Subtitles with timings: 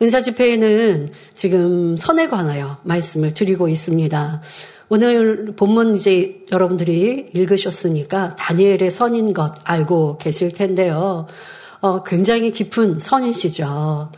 [0.00, 4.42] 은사 집회에는 지금 선에 관하여 말씀을 드리고 있습니다.
[4.90, 11.26] 오늘 본문 이제 여러분들이 읽으셨으니까 다니엘의 선인 것 알고 계실 텐데요.
[11.80, 14.10] 어, 굉장히 깊은 선이시죠.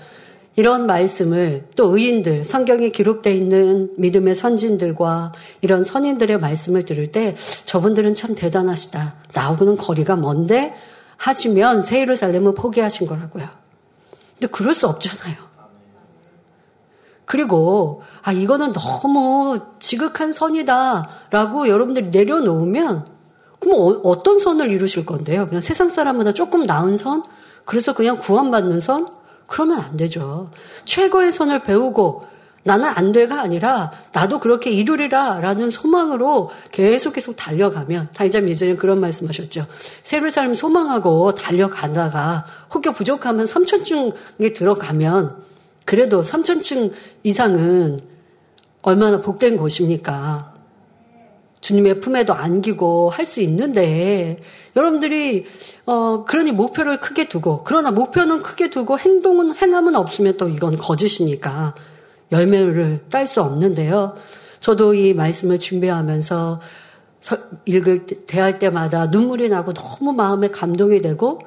[0.57, 7.35] 이런 말씀을 또 의인들, 성경에 기록되어 있는 믿음의 선진들과 이런 선인들의 말씀을 들을 때
[7.65, 9.15] 저분들은 참 대단하시다.
[9.33, 10.75] 나하고는 거리가 먼데
[11.17, 13.49] 하시면 새 예루살렘을 포기하신 거라고요.
[14.39, 15.50] 근데 그럴 수 없잖아요.
[17.31, 23.07] 그리고 아 이거는 너무 지극한 선이다라고 여러분들이 내려놓으면
[23.61, 25.47] 그럼 어, 떤 선을 이루실 건데요?
[25.47, 27.23] 그냥 세상 사람보다 조금 나은 선?
[27.65, 29.07] 그래서 그냥 구원받는 선?
[29.47, 30.51] 그러면 안 되죠.
[30.87, 32.25] 최고의 선을 배우고
[32.65, 38.99] 나는 안 돼가 아니라 나도 그렇게 이루리라 라는 소망으로 계속 계속 달려가면 다이자 미전에 그런
[38.99, 39.67] 말씀하셨죠.
[40.03, 45.50] 새로 삶 소망하고 달려가다가 혹여 부족하면 삼천층에 들어가면
[45.85, 47.99] 그래도 3천층 이상은
[48.83, 50.55] 얼마나 복된 곳입니까?
[51.61, 54.39] 주님의 품에도 안기고 할 수 있는데
[54.77, 55.47] 여러분들이
[55.87, 61.75] 어 그러니 목표를 크게 두고 그러나 목표는 크게 두고 행동은 행함은 없으면 또 이건 거짓이니까
[62.33, 64.17] 열매를 딸 수 없는데요.
[64.61, 66.61] 저도 이 말씀을 준비하면서
[67.67, 71.41] 읽을 때, 대할 때마다 눈물이 나고 너무 마음에 감동이 되고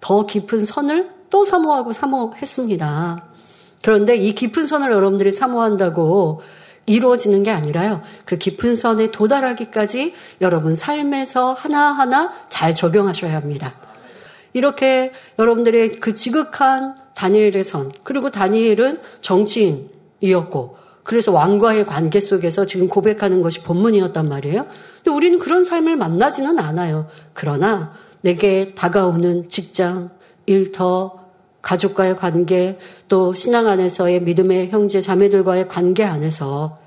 [0.00, 3.33] 더 깊은 선을 또 사모하고 사모했습니다.
[3.84, 6.40] 그런데 이 깊은 선을 여러분들이 사모한다고
[6.86, 8.00] 이루어지는 게 아니라요.
[8.24, 13.74] 그 깊은 선에 도달하기까지 여러분 삶에서 하나하나 잘 적용하셔야 합니다.
[14.54, 23.42] 이렇게 여러분들의 그 지극한 다니엘의 선, 그리고 다니엘은 정치인이었고, 그래서 왕과의 관계 속에서 지금 고백하는
[23.42, 24.66] 것이 본문이었단 말이에요.
[24.96, 27.08] 근데 우리는 그런 삶을 만나지는 않아요.
[27.34, 30.08] 그러나 내게 다가오는 직장,
[30.46, 31.23] 일터,
[31.64, 36.78] 가족과의 관계, 또 신앙 안에서의 믿음의 형제 자매들과의 관계 안에서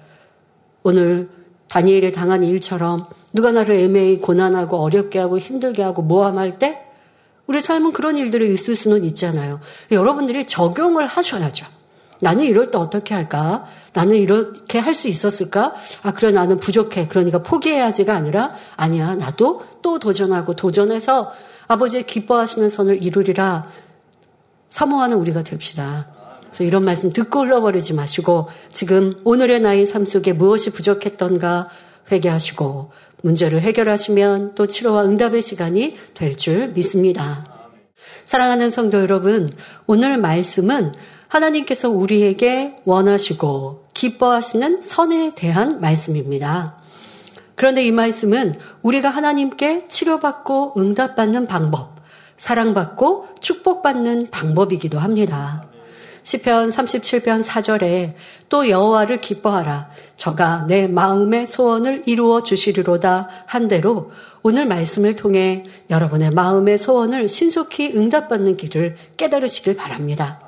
[0.83, 1.29] 오늘
[1.67, 6.83] 다니엘이 당한 일처럼 누가 나를 애매히 고난하고 어렵게 하고 힘들게 하고 모함할 때
[7.47, 9.59] 우리 삶은 그런 일들이 있을 수는 있잖아요.
[9.91, 11.65] 여러분들이 적용을 하셔야죠.
[12.19, 13.65] 나는 이럴 때 어떻게 할까?
[13.93, 15.75] 나는 이렇게 할 수 있었을까?
[16.03, 17.07] 아, 그래, 나는 부족해.
[17.07, 21.31] 그러니까 포기해야지가 아니라, 아니야, 나도 또 도전하고 도전해서
[21.67, 23.67] 아버지의 기뻐하시는 선을 이루리라.
[24.69, 26.07] 사모하는 우리가 됩시다.
[26.45, 31.69] 그래서 이런 말씀 듣고 흘러버리지 마시고 지금 오늘의 나의 삶 속에 무엇이 부족했던가
[32.11, 32.91] 회개하시고
[33.21, 37.45] 문제를 해결하시면 또 치료와 응답의 시간이 될 줄 믿습니다.
[38.25, 39.49] 사랑하는 성도 여러분,
[39.85, 40.93] 오늘 말씀은
[41.27, 46.77] 하나님께서 우리에게 원하시고 기뻐하시는 선에 대한 말씀입니다.
[47.55, 51.96] 그런데 이 말씀은 우리가 하나님께 치료받고 응답받는 방법,
[52.37, 55.65] 사랑받고 축복받는 방법이기도 합니다.
[56.23, 58.13] 시편 37편 4절에
[58.49, 64.11] 또 여호와를 기뻐하라 저가 내 마음의 소원을 이루어 주시리로다 한 대로
[64.43, 70.41] 오늘 말씀을 통해 여러분의 마음의 소원을 신속히 응답받는 길을 깨달으시길 바랍니다.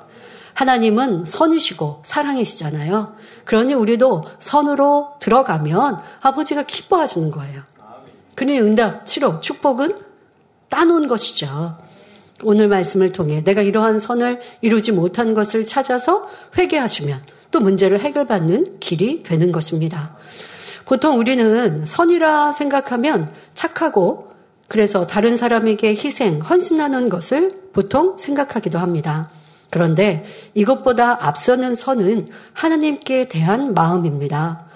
[0.52, 3.14] 하나님은 선이시고 사랑이시잖아요.
[3.46, 7.62] 그러니 우리도 선으로 들어가면 아버지가 기뻐하시는 거예요.
[8.34, 10.09] 그의 응답, 치료, 축복은
[10.70, 11.76] 따놓은 것이죠.
[12.42, 16.26] 오늘 말씀을 통해 내가 이러한 선을 이루지 못한 것을 찾아서
[16.56, 17.20] 회개하시면
[17.50, 20.16] 또 문제를 해결받는 길이 되는 것입니다.
[20.86, 24.30] 보통 우리는 선이라 생각하면 착하고
[24.68, 29.30] 그래서 다른 사람에게 희생, 헌신하는 것을 보통 생각하기도 합니다.
[29.68, 34.66] 그런데 이것보다 앞서는 선은 하나님께 대한 마음입니다.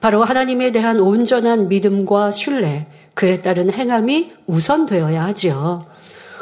[0.00, 5.82] 바로 하나님에 대한 온전한 믿음과 신뢰, 그에 따른 행함이 우선되어야 하지요.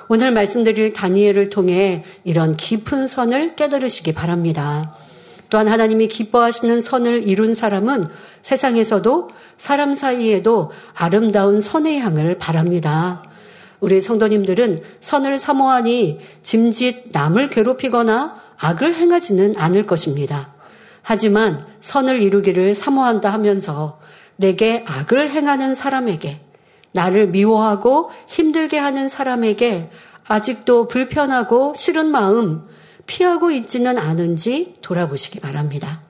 [0.08, 4.92] 오늘 말씀드릴 다니엘을 통해 이런 깊은 선을 깨달으시기 바랍니다.
[5.50, 8.06] 또한 하나님이 기뻐하시는 선을 이룬 사람은
[8.42, 13.22] 세상에서도 사람 사이에도 아름다운 선의 향을 바랍니다.
[13.78, 20.52] 우리 성도님들은 선을 사모하니 짐짓 남을 괴롭히거나 악을 행하지는 않을 것입니다.
[21.02, 24.00] 하지만 선을 이루기를 사모한다 하면서
[24.36, 26.43] 내게 악을 행하는 사람에게
[26.94, 29.90] 나를 미워하고 힘들게 하는 사람에게
[30.26, 32.66] 아직도 불편하고 싫은 마음
[33.06, 36.02] 피하고 있지는 않은지 돌아보시기 바랍니다.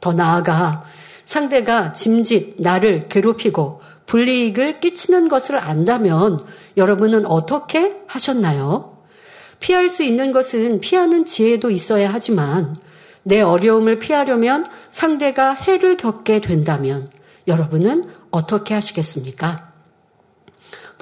[0.00, 0.84] 더 나아가
[1.26, 6.40] 상대가 짐짓 나를 괴롭히고 불이익을 끼치는 것을 안다면
[6.76, 8.98] 여러분은 어떻게 하셨나요?
[9.60, 12.74] 피할 수 있는 것은 피하는 지혜도 있어야 하지만
[13.22, 17.06] 내 어려움을 피하려면 상대가 해를 겪게 된다면
[17.46, 19.71] 여러분은 어떻게 하시겠습니까?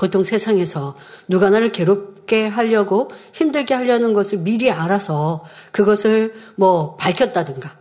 [0.01, 0.97] 보통 세상에서
[1.29, 7.79] 누가 나를 괴롭게 하려고 힘들게 하려는 것을 미리 알아서 그것을 뭐 밝혔다든가.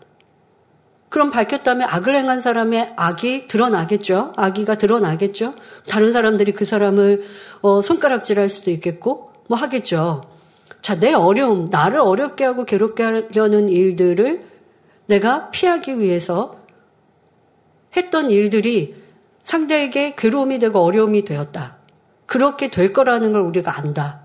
[1.07, 4.33] 그럼 밝혔다면 악을 행한 사람의 악이 드러나겠죠.
[4.35, 5.53] 악의가 드러나겠죠.
[5.87, 7.23] 다른 사람들이 그 사람을
[7.61, 10.29] 어, 손가락질할 수도 있겠고 뭐 하겠죠.
[10.81, 14.43] 자, 내 어려움, 나를 어렵게 하고 괴롭게 하려는 일들을
[15.05, 16.57] 내가 피하기 위해서
[17.95, 18.95] 했던 일들이
[19.41, 21.78] 상대에게 괴로움이 되고 어려움이 되었다.
[22.29, 24.21] 그렇게 될 거라는 걸 우리가 안다.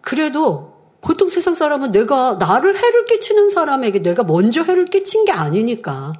[0.00, 6.12] 그래도 보통 세상 사람은 내가 나를 해를 끼치는 사람에게 내가 먼저 해를 끼친 게 아니니까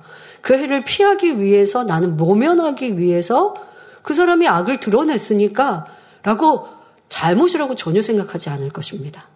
[0.42, 3.54] 그 해를 피하기 위해서 나는 모면하기 위해서
[4.02, 5.86] 그 사람이 악을 드러냈으니까
[6.24, 6.66] 라고
[7.08, 9.28] 잘못이라고 전혀 생각하지 않을 것입니다.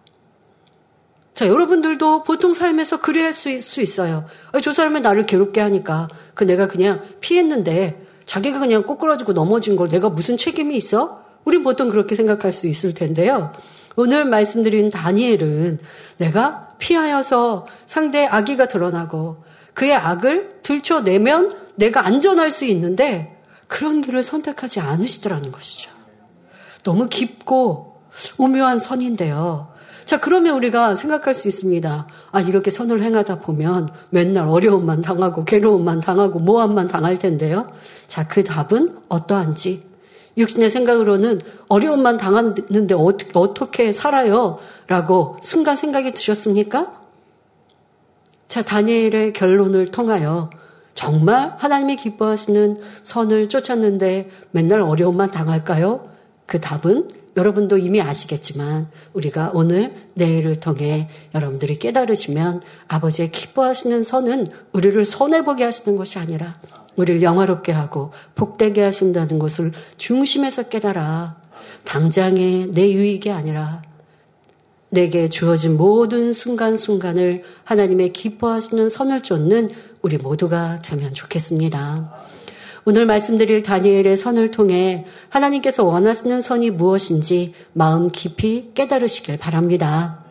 [1.33, 4.25] 자, 여러분들도 보통 삶에서 그래 할수 있어요.
[4.61, 10.09] 저 사람이 나를 괴롭게 하니까 그 내가 그냥 피했는데 자기가 그냥 꼬꾸라지고 넘어진 걸 내가
[10.09, 11.23] 무슨 책임이 있어?
[11.43, 13.51] 우린 보통 그렇게 생각할 수 있을 텐데요.
[13.95, 15.79] 오늘 말씀드린 다니엘은
[16.17, 23.37] 내가 피하여서 상대의 악의가 드러나고 그의 악을 들춰내면 내가 안전할 수 있는데
[23.67, 25.91] 그런 길을 선택하지 않으시더라는 것이죠.
[26.83, 28.01] 너무 깊고
[28.37, 29.70] 오묘한 선인데요.
[30.11, 32.05] 자, 그러면 우리가 생각할 수 있습니다.
[32.33, 37.71] 아, 이렇게 선을 행하다 보면 맨날 어려움만 당하고 괴로움만 당하고 모함만 당할 텐데요.
[38.09, 39.83] 자, 그 답은 어떠한지.
[40.35, 44.59] 육신의 생각으로는 어려움만 당했는데 어떻게, 어떻게 살아요?
[44.87, 46.91] 라고 순간 생각이 드셨습니까?
[48.49, 50.49] 자, 다니엘의 결론을 통하여
[50.93, 56.09] 정말 하나님이 기뻐하시는 선을 쫓았는데 맨날 어려움만 당할까요?
[56.45, 65.03] 그 답은 여러분도 이미 아시겠지만 우리가 오늘 내일을 통해 여러분들이 깨달으시면 아버지의 기뻐하시는 선은 우리를
[65.05, 66.59] 손해보게 하시는 것이 아니라
[66.95, 71.37] 우리를 영화롭게 하고 복되게 하신다는 것을 중심에서 깨달아
[71.85, 73.81] 당장의 내 유익이 아니라
[74.89, 79.69] 내게 주어진 모든 순간순간을 하나님의 기뻐하시는 선을 쫓는
[80.01, 82.11] 우리 모두가 되면 좋겠습니다.
[82.83, 90.25] 오늘 말씀드릴 다니엘의 선을 통해 하나님께서 원하시는 선이 무엇인지 마음 깊이 깨달으시길 바랍니다.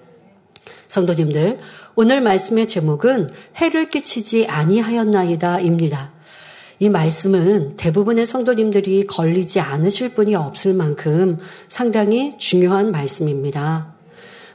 [0.89, 1.61] 성도님들,
[1.95, 6.13] 오늘 말씀의 제목은 해를 끼치지 아니하였나이다입니다.
[6.81, 11.39] 이 말씀은 대부분의 성도님들이 걸리지 않으실 분이 없을 만큼
[11.69, 14.00] 상당히 중요한 말씀입니다.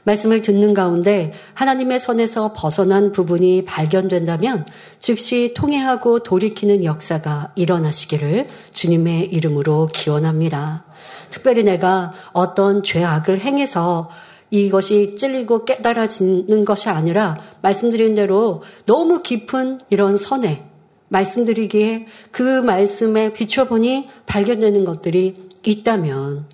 [0.05, 4.65] 말씀을 듣는 가운데 하나님의 선에서 벗어난 부분이 발견된다면
[4.99, 10.85] 즉시 통해하고 돌이키는 역사가 일어나시기를 주님의 이름으로 기원합니다.
[11.29, 14.09] 특별히 내가 어떤 죄악을 행해서
[14.51, 20.63] 이것이 찔리고 깨달아지는 것이 아니라 말씀드린 대로 너무 깊은 이런 선에
[21.09, 26.45] 말씀드리기에 그 말씀에 비춰보니 발견되는 것들이 있다면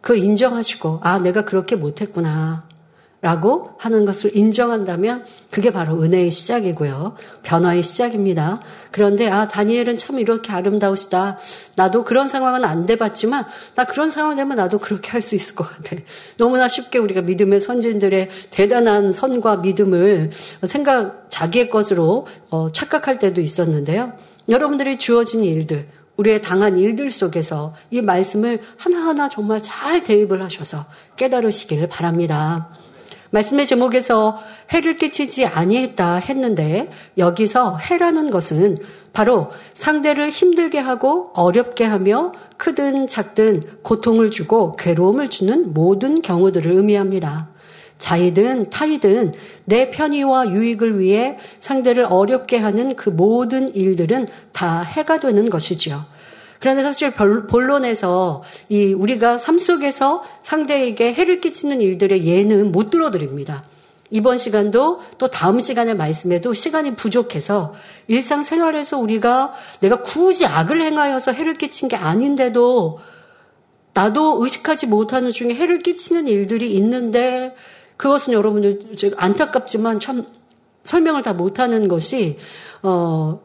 [0.00, 2.69] 그 인정하시고 아 내가 그렇게 못했구나
[3.22, 7.16] 라고 하는 것을 인정한다면 그게 바로 은혜의 시작이고요.
[7.42, 8.60] 변화의 시작입니다.
[8.90, 11.38] 그런데 아 다니엘은 참 이렇게 아름다우시다.
[11.76, 13.44] 나도 그런 상황은 안 돼봤지만
[13.74, 15.96] 나 그런 상황 되면 나도 그렇게 할 수 있을 것 같아.
[16.38, 20.30] 너무나 쉽게 우리가 믿음의 선진들의 대단한 선과 믿음을
[20.64, 24.14] 생각 자기의 것으로 어, 착각할 때도 있었는데요.
[24.48, 30.86] 여러분들이 주어진 일들 우리의 당한 일들 속에서 이 말씀을 하나하나 정말 잘 대입을 하셔서
[31.16, 32.70] 깨달으시기를 바랍니다.
[33.30, 34.38] 말씀의 제목에서
[34.72, 38.76] 해를 끼치지 아니했다 했는데 여기서 해라는 것은
[39.12, 47.48] 바로 상대를 힘들게 하고 어렵게 하며 크든 작든 고통을 주고 괴로움을 주는 모든 경우들을 의미합니다.
[47.98, 49.32] 자이든 타이든
[49.66, 56.06] 내 편의와 유익을 위해 상대를 어렵게 하는 그 모든 일들은 다 해가 되는 것이지요.
[56.60, 63.64] 그런데 사실 본론에서 이 우리가 삶 속에서 상대에게 해를 끼치는 일들의 예는 못 들어드립니다.
[64.10, 67.74] 이번 시간도 또 다음 시간의 말씀에도 시간이 부족해서
[68.08, 72.98] 일상생활에서 우리가 내가 굳이 악을 행하여서 해를 끼친 게 아닌데도
[73.94, 77.54] 나도 의식하지 못하는 중에 해를 끼치는 일들이 있는데
[77.96, 80.26] 그것은 여러분들 안타깝지만 참
[80.84, 82.38] 설명을 다 못하는 것이
[82.82, 83.40] 어,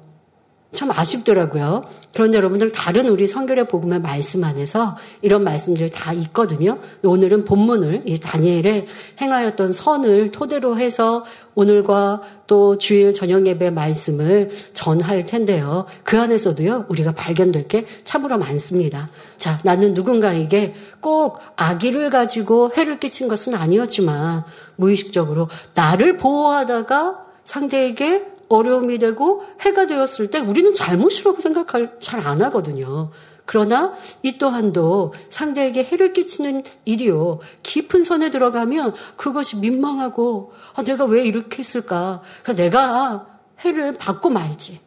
[0.75, 1.86] 참 아쉽더라고요.
[2.13, 6.77] 그런데 여러분들 다른 우리 성결의 복음의 말씀 안에서 이런 말씀들이 다 있거든요.
[7.03, 8.86] 오늘은 본문을 이 다니엘의
[9.20, 15.86] 행하였던 선을 토대로 해서 오늘과 또 주일 저녁 예배 말씀을 전할 텐데요.
[16.03, 19.10] 그 안에서도요, 우리가 발견될 게 참으로 많습니다.
[19.38, 24.44] 자, 나는 누군가에게 꼭 악의를 가지고 해를 끼친 것은 아니었지만
[24.75, 33.11] 무의식적으로 나를 보호하다가 상대에게 어려움이 되고 해가 되었을 때 우리는 잘못이라고 생각할 잘 안 하거든요.
[33.45, 37.39] 그러나 이 또한도 상대에게 해를 끼치는 일이요.
[37.61, 42.21] 깊은 선에 들어가면 그것이 민망하고 아, 내가 왜 이렇게 했을까?
[42.41, 43.27] 그러니까 내가
[43.63, 44.81] 해를 받고 말지.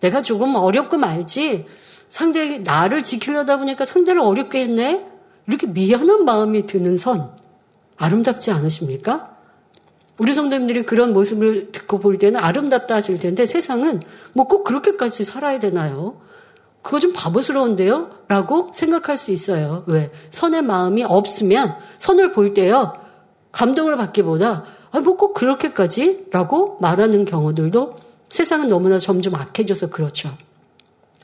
[0.00, 1.66] 내가 조금 어렵고 말지.
[2.08, 5.06] 상대 나를 지키려다 보니까 상대를 어렵게 했네.
[5.46, 7.30] 이렇게 미안한 마음이 드는 선
[7.96, 9.37] 아름답지 않으십니까?
[10.18, 15.58] 우리 성도님들이 그런 모습을 듣고 볼 때는 아름답다 하실 텐데 세상은 뭐 꼭 그렇게까지 살아야
[15.58, 16.20] 되나요?
[16.82, 18.10] 그거 좀 바보스러운데요?
[18.28, 19.84] 라고 생각할 수 있어요.
[19.86, 20.10] 왜?
[20.30, 22.94] 선의 마음이 없으면 선을 볼 때요.
[23.52, 26.26] 감동을 받기보다 아, 뭐 꼭 그렇게까지?
[26.30, 27.96] 라고 말하는 경우들도
[28.30, 30.36] 세상은 너무나 점점 악해져서 그렇죠.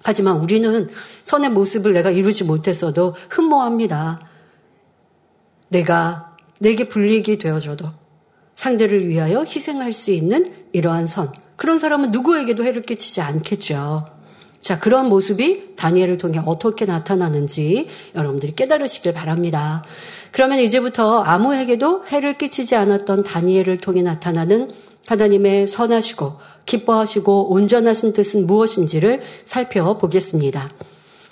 [0.03, 0.89] 하지만 우리는
[1.25, 4.21] 선의 모습을 내가 이루지 못했어도 흠모합니다.
[5.69, 7.87] 내가 내게 불리익이 되어줘도
[8.55, 11.33] 상대를 위하여 희생할 수 있는 이러한 선.
[11.57, 14.07] 그런 사람은 누구에게도 해를 끼치지 않겠죠.
[14.61, 19.85] 자, 그런 모습이 다니엘을 통해 어떻게 나타나는지 여러분들이 깨달으시길 바랍니다.
[20.33, 24.71] 그러면 이제부터 아무에게도 해를 끼치지 않았던 다니엘을 통해 나타나는
[25.07, 30.71] 하나님의 선하시고 기뻐하시고 온전하신 뜻은 무엇인지를 살펴보겠습니다.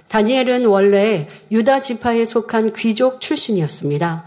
[0.09, 4.27] 다니엘은 원래 유다 지파에 속한 귀족 출신이었습니다.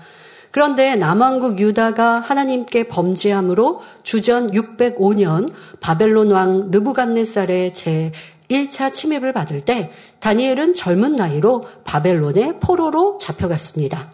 [0.55, 8.13] 그런데 남왕국 유다가 하나님께 범죄함으로 주전 605년 바벨론 왕 느부갓네살의 제
[8.47, 14.13] 1차 침입을 받을 때 다니엘은 젊은 나이로 바벨론의 포로로 잡혀갔습니다.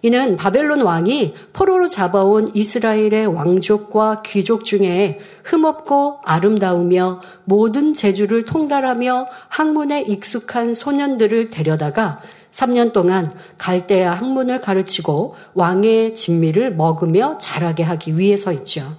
[0.00, 10.00] 이는 바벨론 왕이 포로로 잡아온 이스라엘의 왕족과 귀족 중에 흠없고 아름다우며 모든 재주를 통달하며 학문에
[10.00, 18.96] 익숙한 소년들을 데려다가 3년 동안 갈대아 학문을 가르치고 왕의 진미를 먹으며 자라게 하기 위해서있죠.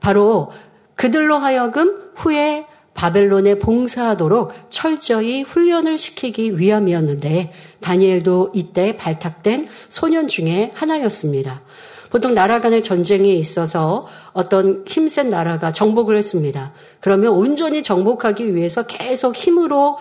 [0.00, 0.50] 바로
[0.94, 11.62] 그들로 하여금 후에 바벨론에 봉사하도록 철저히 훈련을 시키기 위함이었는데 다니엘도 이때 발탁된 소년 중에 하나였습니다.
[12.10, 16.72] 보통 나라 간의 전쟁에 있어서 어떤 힘센 나라가 정복을 했습니다.
[17.00, 19.98] 그러면 온전히 정복하기 위해서 계속 힘으로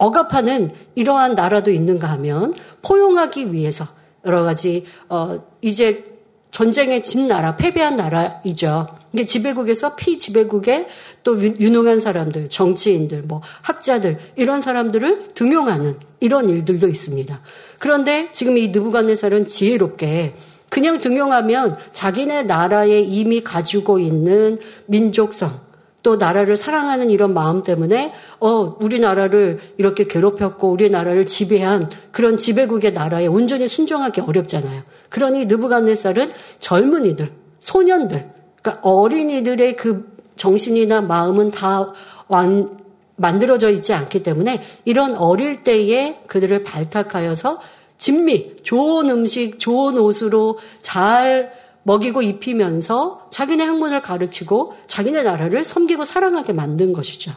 [0.00, 3.86] 억압하는 이러한 나라도 있는가 하면 포용하기 위해서
[4.24, 6.04] 여러 가지 어 이제
[6.50, 8.88] 전쟁에 진 나라, 패배한 나라이죠.
[9.12, 10.88] 이게 지배국에서 피지배국의
[11.22, 17.40] 또 유능한 사람들, 정치인들, 뭐 학자들 이런 사람들을 등용하는 이런 일들도 있습니다.
[17.78, 20.34] 그런데 지금 이 느부갓네살은 지혜롭게
[20.70, 25.60] 그냥 등용하면 자기네 나라에 이미 가지고 있는 민족성,
[26.02, 33.26] 또 나라를 사랑하는 이런 마음 때문에 어 우리나라를 이렇게 괴롭혔고 우리나라를 지배한 그런 지배국의 나라에
[33.26, 34.82] 온전히 순종하기 어렵잖아요.
[35.08, 38.30] 그러니 느부갓네살은 젊은이들, 소년들,
[38.62, 41.92] 그러니까 어린이들의 그 정신이나 마음은 다
[42.28, 42.78] 완,
[43.16, 47.60] 만들어져 있지 않기 때문에 이런 어릴 때에 그들을 발탁하여서
[47.98, 56.52] 진미, 좋은 음식, 좋은 옷으로 잘 먹이고 입히면서 자기네 학문을 가르치고 자기네 나라를 섬기고 사랑하게
[56.52, 57.32] 만든 것이죠.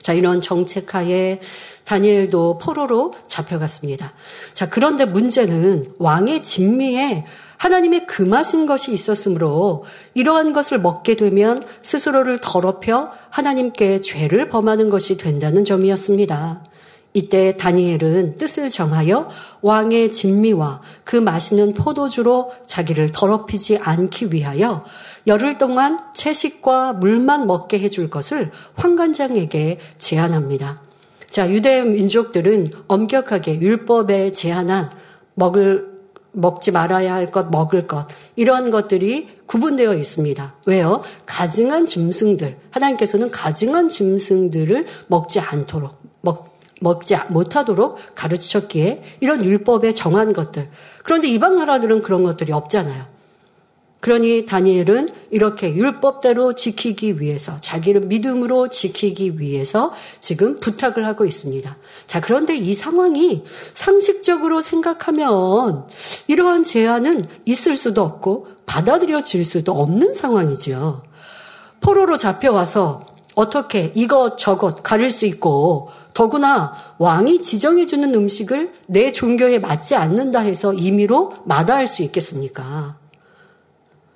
[0.00, 1.40] 자, 이런 정책 하에
[1.84, 4.12] 다니엘도 포로로 잡혀갔습니다.
[4.52, 7.24] 자, 그런데 문제는 왕의 진미에
[7.56, 15.64] 하나님의 금하신 것이 있었으므로 이러한 것을 먹게 되면 스스로를 더럽혀 하나님께 죄를 범하는 것이 된다는
[15.64, 16.64] 점이었습니다.
[17.16, 19.30] 이때 다니엘은 뜻을 정하여
[19.62, 24.84] 왕의 진미와 그 마시는 포도주로 자기를 더럽히지 않기 위하여
[25.28, 30.82] 열흘 동안 채식과 물만 먹게 해줄 것을 황관장에게 제안합니다.
[31.30, 34.90] 자, 유대 민족들은 엄격하게 율법에 제한한
[35.34, 35.94] 먹을
[36.32, 40.54] 먹지 말아야 할 것, 먹을 것, 이런 것들이 구분되어 있습니다.
[40.66, 41.02] 왜요?
[41.26, 46.03] 가증한 짐승들, 하나님께서는 가증한 짐승들을 먹지 않도록,
[46.80, 50.68] 먹, 먹지 못하도록 가르치셨기에 이런 율법에 정한 것들.
[51.02, 53.14] 그런데 이방 나라들은 그런 것들이 없잖아요.
[54.04, 61.74] 그러니 다니엘은 이렇게 율법대로 지키기 위해서 자기를 믿음으로 지키기 위해서 지금 부탁을 하고 있습니다.
[62.06, 65.86] 자, 그런데 이 상황이 상식적으로 생각하면
[66.26, 71.02] 이러한 제안은 있을 수도 없고 받아들여질 수도 없는 상황이죠.
[71.80, 79.96] 포로로 잡혀와서 어떻게 이것 저것 가릴 수 있고 더구나 왕이 지정해주는 음식을 내 종교에 맞지
[79.96, 82.96] 않는다 해서 임의로 마다할 수 있겠습니까?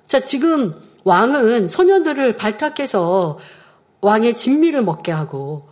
[0.07, 3.37] 자, 지금 왕은 소년들을 발탁해서
[4.01, 5.67] 왕의 진미를 먹게 하고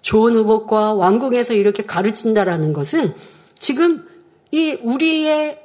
[0.00, 3.14] 좋은 의복과 왕궁에서 이렇게 가르친다라는 것은
[3.58, 4.06] 지금
[4.50, 5.60] 이 우리의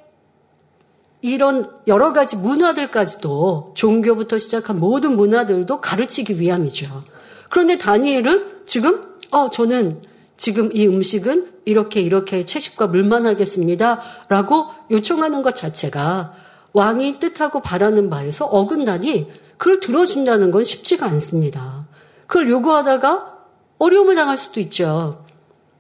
[1.22, 7.04] 이런 여러 가지 문화들까지도 종교부터 시작한 모든 문화들도 가르치기 위함이죠.
[7.50, 10.02] 그런데 다니엘은 지금 어 저는
[10.38, 14.02] 지금 이 음식은 이렇게 이렇게 채식과 물만 하겠습니다.
[14.30, 16.34] 라고 요청하는 것 자체가
[16.74, 19.28] 왕이 뜻하고 바라는 바에서 어긋나니
[19.58, 21.88] 그걸 들어준다는 건 쉽지가 않습니다.
[22.28, 23.38] 그걸 요구하다가
[23.80, 25.26] 어려움을 당할 수도 있죠.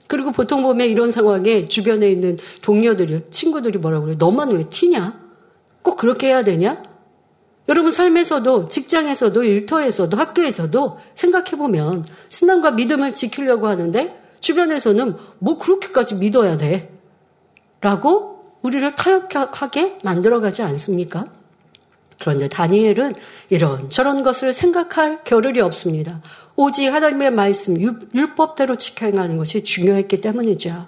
[0.08, 4.18] 그리고 보통 보면 이런 상황에 주변에 있는 동료들이, 친구들이 뭐라고 그래요?
[4.20, 5.22] 너만 왜 튀냐?
[5.84, 6.82] 꼭 그렇게 해야 되냐?
[7.70, 16.92] 여러분 삶에서도 직장에서도 일터에서도 학교에서도 생각해보면 신앙과 믿음을 지키려고 하는데 주변에서는 뭐 그렇게까지 믿어야 돼?
[17.80, 21.28] 라고 우리를 타협하게 만들어가지 않습니까?
[22.20, 23.14] 그런데 다니엘은
[23.50, 26.22] 이런 저런 것을 생각할 겨를이 없습니다.
[26.56, 30.88] 오직 하나님의 말씀, 율법대로 지켜 행하는 것이 중요했기 때문이죠.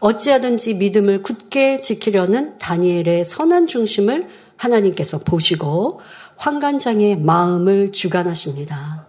[0.00, 6.00] 어찌하든지 믿음을 굳게 지키려는 다니엘의 선한 중심을 하나님께서 보시고
[6.36, 9.06] 환관장의 마음을 주관하십니다.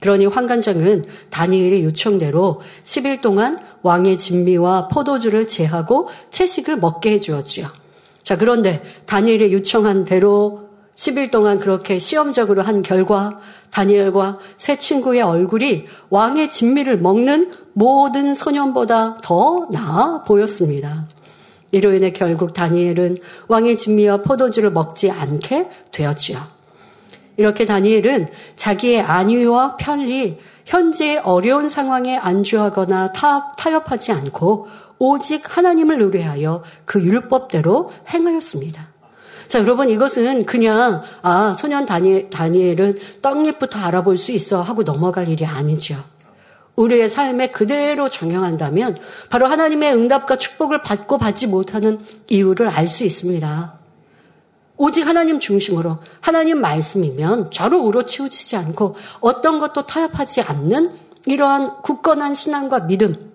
[0.00, 7.68] 그러니 환관장은 다니엘의 요청대로 10일 동안 왕의 진미와 포도주를 제하고 채식을 먹게 해주었지요.
[8.24, 13.38] 자, 그런데 다니엘의 요청한 대로 10일 동안 그렇게 시험적으로 한 결과
[13.70, 21.06] 다니엘과 새 친구의 얼굴이 왕의 진미를 먹는 모든 소년보다 더 나아 보였습니다.
[21.72, 23.16] 이로 인해 결국 다니엘은
[23.48, 26.46] 왕의 진미와 포도주를 먹지 않게 되었지요.
[27.38, 36.62] 이렇게 다니엘은 자기의 안위와 편리, 현재의 어려운 상황에 안주하거나 타, 타협하지 않고 오직 하나님을 의뢰하여
[36.84, 38.92] 그 율법대로 행하였습니다.
[39.48, 45.44] 자, 여러분 이것은 그냥 아 소년 다니, 다니엘은 떡잎부터 알아볼 수 있어 하고 넘어갈 일이
[45.44, 45.96] 아니죠.
[46.76, 48.96] 우리의 삶에 그대로 적용한다면
[49.28, 53.78] 바로 하나님의 응답과 축복을 받고 받지 못하는 이유를 알 수 있습니다.
[54.78, 60.92] 오직 하나님 중심으로 하나님 말씀이면 좌로 우로 치우치지 않고 어떤 것도 타협하지 않는
[61.26, 63.30] 이러한 굳건한 신앙과 믿음.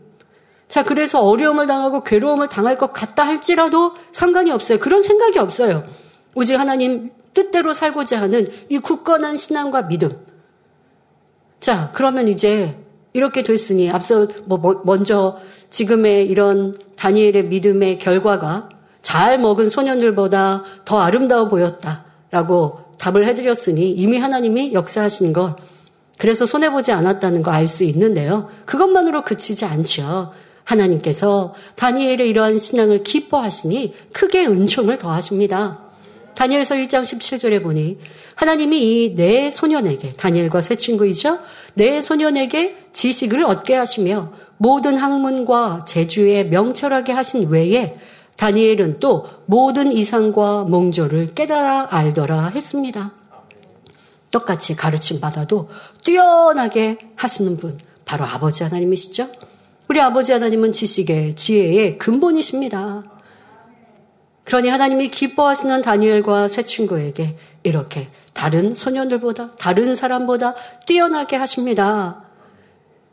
[0.68, 4.80] 자, 그래서 어려움을 당하고 괴로움을 당할 것 같다 할지라도 상관이 없어요.
[4.80, 5.86] 그런 생각이 없어요.
[6.36, 10.26] 오직 하나님 뜻대로 살고자 하는 이 굳건한 신앙과 믿음.
[11.62, 12.78] 자, 그러면 이제
[13.18, 15.38] 이렇게 됐으니 앞서 뭐 먼저
[15.72, 18.70] 지금의 이런 다니엘의 믿음의 결과가
[19.02, 25.56] 잘 먹은 소년들보다 더 아름다워 보였다라고 답을 해드렸으니 이미 하나님이 역사하신 것
[26.20, 28.50] 그래서 손해보지 않았다는 거 알 수 있는데요.
[28.66, 30.32] 그것만으로 그치지 않죠.
[30.64, 35.87] 하나님께서 다니엘의 이러한 신앙을 기뻐하시니 크게 은총을 더하십니다.
[36.38, 37.98] 다니엘서 1장 17절에 보니
[38.36, 41.40] 하나님이 이 네 소년에게 다니엘과 새 친구이죠.
[41.74, 47.98] 네 소년에게 지식을 얻게 하시며 모든 학문과 재주에 명철하게 하신 외에
[48.38, 53.14] 다니엘은 또 모든 이상과 몽조를 깨달아 알더라 했습니다.
[54.30, 55.70] 똑같이 가르침 받아도
[56.04, 59.32] 뛰어나게 하시는 분 바로 아버지 하나님이시죠.
[59.88, 63.17] 우리 아버지 하나님은 지식의 지혜의 근본이십니다.
[64.48, 70.56] 그러니 하나님이 기뻐하시는 다니엘과 새 친구에게 이렇게 다른 소년들보다 다른 사람보다
[70.86, 72.24] 뛰어나게 하십니다.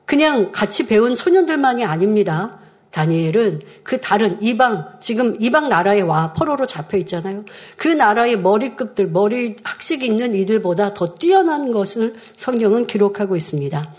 [0.05, 2.61] 그냥 같이 배운 소년들만이 아닙니다.
[2.93, 7.45] 다니엘은 그 다른 이방, 지금 이방 나라에 와 포로로 잡혀 있잖아요.
[7.77, 13.93] 그 나라의 머리급들, 머리 학식 있는 이들보다 더 뛰어난 것을 성경은 기록하고 있습니다.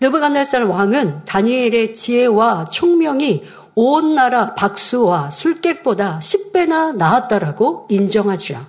[0.00, 3.44] 느부갓네살 왕은 다니엘의 지혜와 총명이
[3.78, 8.66] 온 나라 박수와 술객보다 10배나 나았다라고 인정하죠.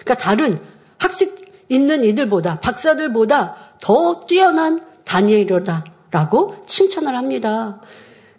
[0.00, 0.58] 그러니까 다른
[0.98, 7.80] 학식 있는 이들보다 박사들보다 더 뛰어난 다니엘이라고 칭찬을 합니다.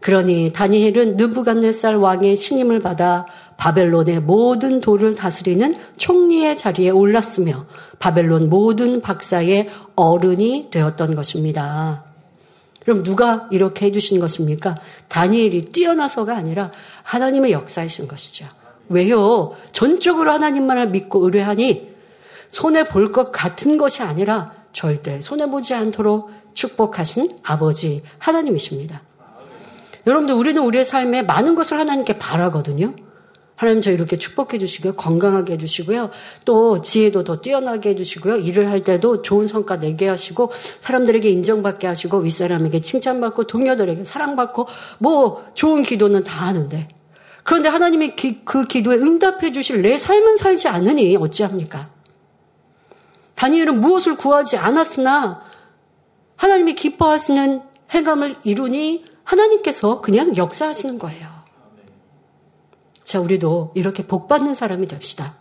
[0.02, 7.65] 그러니 다니엘은 느부갓네살 왕의 신임을 받아 바벨론의 모든 도를 다스리는 총리의 자리에 올랐으며
[8.00, 12.09] 바벨론 모든 박사의 어른이 되었던 것입니다.
[12.89, 14.80] 그럼 누가 이렇게 해주신 것입니까?
[15.10, 16.71] 다니엘이 뛰어나서가 아니라
[17.04, 18.47] 하나님의 역사이신 것이죠.
[18.88, 19.54] 왜요?
[19.71, 21.88] 전적으로 하나님만을 믿고 의뢰하니
[22.47, 29.04] 손해 볼 것 같은 것이 아니라 절대 손해 보지 않도록 축복하신 아버지 하나님이십니다.
[30.08, 32.95] 여러분들 우리는 우리의 삶에 많은 것을 하나님께 바라거든요.
[33.60, 34.93] 하나님 저 이렇게 축복해 주시고요.
[34.93, 36.12] 건강하게 해주시고요.
[36.45, 38.38] 또 지혜도 더 뛰어나게 해주시고요.
[38.38, 44.67] 일을 할 때도 좋은 성과 내게 하시고 사람들에게 인정받게 하시고 윗사람에게 칭찬받고 동료들에게 사랑받고
[45.00, 46.88] 뭐 좋은 기도는 다 하는데
[47.43, 51.89] 그런데 하나님이 기, 그 기도에 응답해 주실 내 삶은 살지 않으니 어찌합니까?
[53.36, 55.41] 다니엘은 무엇을 구하지 않았으나
[56.38, 57.62] 하나님이 기뻐하시는
[57.93, 61.38] 행함을 이루니 하나님께서 그냥 역사하시는 거예요.
[63.10, 65.34] 자, 우리도 이렇게 복받는 사람이 됩시다.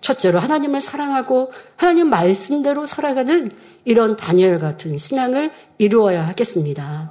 [0.00, 3.52] 첫째로 하나님을 사랑하고 하나님 말씀대로 살아가는
[3.84, 7.08] 이런 다니엘 같은 신앙을 이루어야 하겠습니다.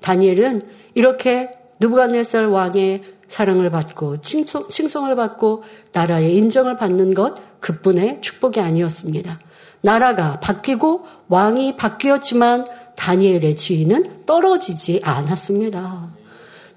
[0.00, 0.62] 다니엘은
[0.94, 5.62] 이렇게 느부갓네살 왕의 사랑을 받고 칭송, 칭송을 받고
[5.92, 9.38] 나라의 인정을 받는 것 그뿐의 축복이 아니었습니다.
[9.80, 12.66] 나라가 바뀌고 왕이 바뀌었지만
[12.96, 16.18] 다니엘의 지위는 떨어지지 않았습니다.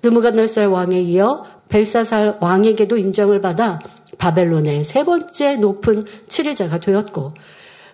[0.03, 3.79] 느무갓날살 왕에 이어 벨사살 왕에게도 인정을 받아
[4.19, 7.33] 바벨론의 세 번째 높은 치리자가 되었고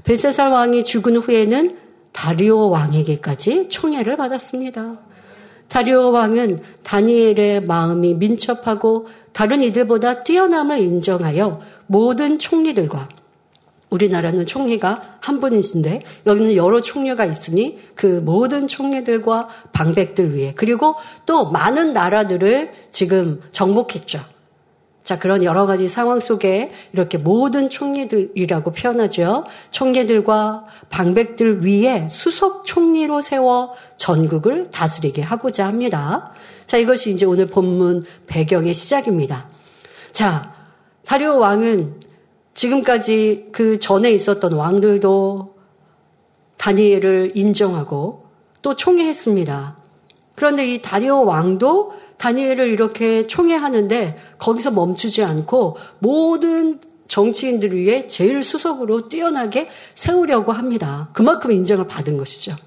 [0.04, 1.72] 벨사살 왕이 죽은 후에는
[2.12, 5.00] 다리오 왕에게까지 총애를 받았습니다.
[5.70, 13.08] 다리오 왕은 다니엘의 마음이 민첩하고 다른 이들보다 뛰어남을 인정하여 모든 총리들과
[13.89, 21.49] 우리나라는 총리가 한 분이신데 여기는 여러 총리가 있으니 그 모든 총리들과 방백들 위해 그리고 또
[21.49, 24.19] 많은 나라들을 지금 정복했죠.
[25.04, 29.45] 자, 그런 여러 가지 상황 속에 이렇게 모든 총리들이라고 표현하죠.
[29.71, 36.32] 총리들과 방백들 위에 수석 총리로 세워 전국을 다스리게 하고자 합니다.
[36.67, 39.47] 자, 이것이 이제 오늘 본문 배경의 시작입니다.
[40.12, 40.54] 자,
[41.06, 42.09] 다리오 왕은
[42.60, 45.56] 지금까지 그 전에 있었던 왕들도
[46.58, 48.26] 다니엘을 인정하고
[48.62, 49.78] 또 총애했습니다.
[50.36, 59.08] 그런데 이 다리오 왕도 다니엘을 이렇게 총애하는데 거기서 멈추지 않고 모든 정치인들을 위해 제일 수석으로
[59.08, 61.10] 뛰어나게 세우려고 합니다.
[61.13, 62.58] 그만큼 인정을 받은 것이죠.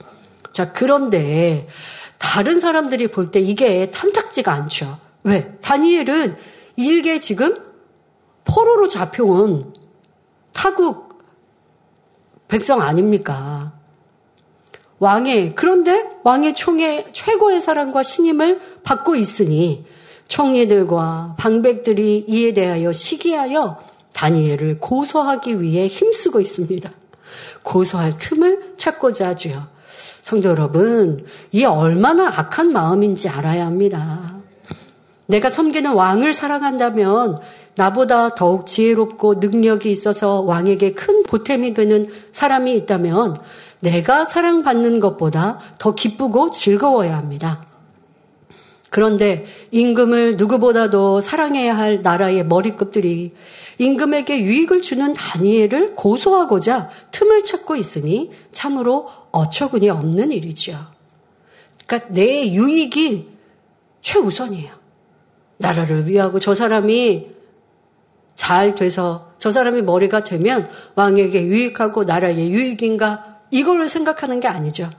[0.55, 1.69] 자, 그런데
[2.17, 4.99] 다른 사람들이 볼 때 이게 탐탁지가 않죠.
[5.23, 5.53] 왜?
[5.61, 6.37] 다니엘은
[6.77, 7.59] 일개 지금
[8.45, 9.82] 포로로 잡혀온
[10.53, 11.23] 타국
[12.49, 13.73] 백성 아닙니까?
[14.99, 19.85] 왕의 그런데 왕의 총의 최고의 사랑과 신임을 받고 있으니
[20.29, 26.91] 총리들과 방백들이 이에 대하여 시기하여 다니엘을 고소하기 위해 힘쓰고 있습니다.
[27.63, 29.67] 고소할 틈을 찾고자 하지요.
[30.21, 31.19] 성도 여러분,
[31.51, 34.37] 이게 얼마나 악한 마음인지 알아야 합니다.
[35.27, 37.37] 내가 섬기는 왕을 사랑한다면
[37.75, 43.37] 나보다 더욱 지혜롭고 능력이 있어서 왕에게 큰 보탬이 되는 사람이 있다면
[43.81, 47.65] 내가 사랑받는 것보다 더 기쁘고 즐거워야 합니다.
[48.91, 53.33] 그런데 임금을 누구보다도 사랑해야 할 나라의 머리급들이
[53.79, 60.79] 임금에게 유익을 주는 다니엘을 고소하고자 틈을 찾고 있으니 참으로 어처구니 없는 일이죠.
[61.87, 63.29] 그러니까 내 유익이
[64.03, 64.75] 최우선이에요.
[65.57, 67.32] 나라를 위하고 저 사람이
[68.35, 74.91] 잘 돼서 저 사람이 머리가 되면 왕에게 유익하고 나라의 유익인가 이걸 생각하는 게 아니죠.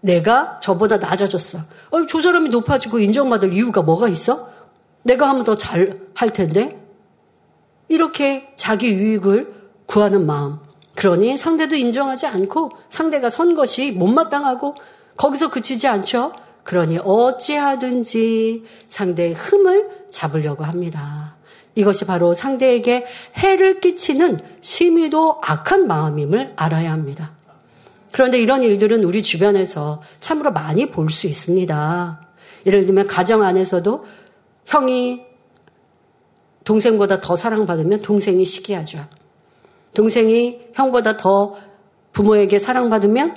[0.00, 1.58] 내가 저보다 낮아졌어.
[1.90, 4.50] 어, 저 사람이 높아지고 인정받을 이유가 뭐가 있어?
[5.04, 6.78] 내가 하면 더 잘 할 텐데?
[7.88, 9.54] 이렇게 자기 유익을
[9.86, 10.58] 구하는 마음.
[10.94, 14.74] 그러니 상대도 인정하지 않고 상대가 선 것이 못마땅하고
[15.16, 16.32] 거기서 그치지 않죠?
[16.64, 21.31] 그러니 어찌하든지 상대의 흠을 잡으려고 합니다.
[21.74, 23.06] 이것이 바로 상대에게
[23.36, 27.32] 해를 끼치는 심히도 악한 마음임을 알아야 합니다.
[28.12, 32.28] 그런데 이런 일들은 우리 주변에서 참으로 많이 볼 수 있습니다.
[32.66, 34.04] 예를 들면 가정 안에서도
[34.66, 35.22] 형이
[36.64, 39.06] 동생보다 더 사랑받으면 동생이 시기하죠.
[39.94, 41.56] 동생이 형보다 더
[42.12, 43.36] 부모에게 사랑받으면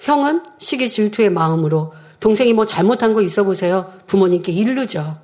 [0.00, 3.92] 형은 시기 질투의 마음으로 동생이 뭐 잘못한 거 있어 보세요.
[4.06, 5.18] 부모님께 이르죠.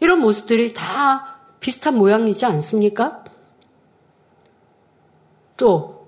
[0.00, 3.24] 이런 모습들이 다 비슷한 모양이지 않습니까?
[5.56, 6.06] 또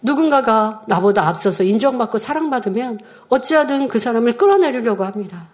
[0.00, 5.48] 누군가가 나보다 앞서서 인정받고 사랑받으면 어찌하든 그 사람을 끌어내리려고 합니다.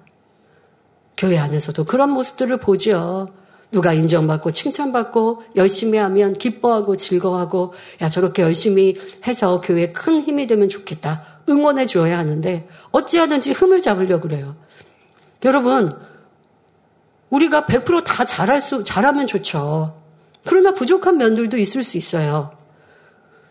[1.16, 3.28] 교회 안에서도 그런 모습들을 보죠.
[3.70, 8.94] 누가 인정받고 칭찬받고 열심히 하면 기뻐하고 즐거워하고 야 저렇게 열심히
[9.26, 11.40] 해서 교회에 큰 힘이 되면 좋겠다.
[11.48, 14.57] 응원해 줘야 하는데 어찌하든지 흠을 잡으려고 그래요.
[15.44, 15.90] 여러분
[17.30, 19.94] 우리가 100%다 잘할 수 잘하면 좋죠.
[20.44, 22.52] 그러나 부족한 면들도 있을 수 있어요.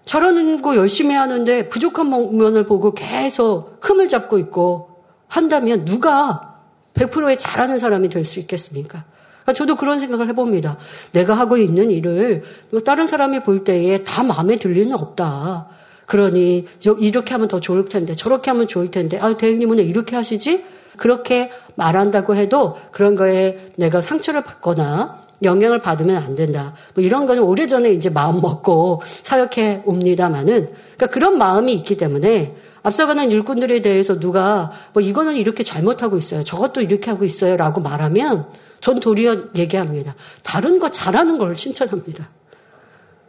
[0.06, 6.62] 잘하는 거 열심히 하는데 부족한 면을 보고 계속 흠을 잡고 있고 한다면 누가
[6.94, 9.04] 100%의 잘하는 사람이 될 수 있겠습니까?
[9.44, 10.78] 그러니까 저도 그런 생각을 해봅니다.
[11.12, 12.44] 내가 하고 있는 일을
[12.84, 15.68] 다른 사람이 볼 때에 다 마음에 들 리는 없다.
[16.08, 16.66] 그러니
[17.00, 20.64] 이렇게 하면 더 좋을 텐데 저렇게 하면 좋을 텐데 아 대행님은 이렇게 하시지?
[20.96, 26.74] 그렇게 말한다고 해도 그런 거에 내가 상처를 받거나 영향을 받으면 안 된다.
[26.96, 33.30] 뭐 이런 거는 오래전에 이제 마음 먹고 사역해 옵니다마는 그러니까 그런 마음이 있기 때문에 앞서가는
[33.30, 36.44] 일꾼들에 대해서 누가 뭐 이거는 이렇게 잘못하고 있어요.
[36.44, 38.48] 저것도 이렇게 하고 있어요라고 말하면
[38.80, 40.16] 전 도리어 얘기합니다.
[40.42, 42.30] 다른 거 잘하는 걸 칭찬합니다.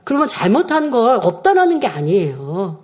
[0.09, 2.83] 그러면 잘못한 걸 없다라는 게 아니에요.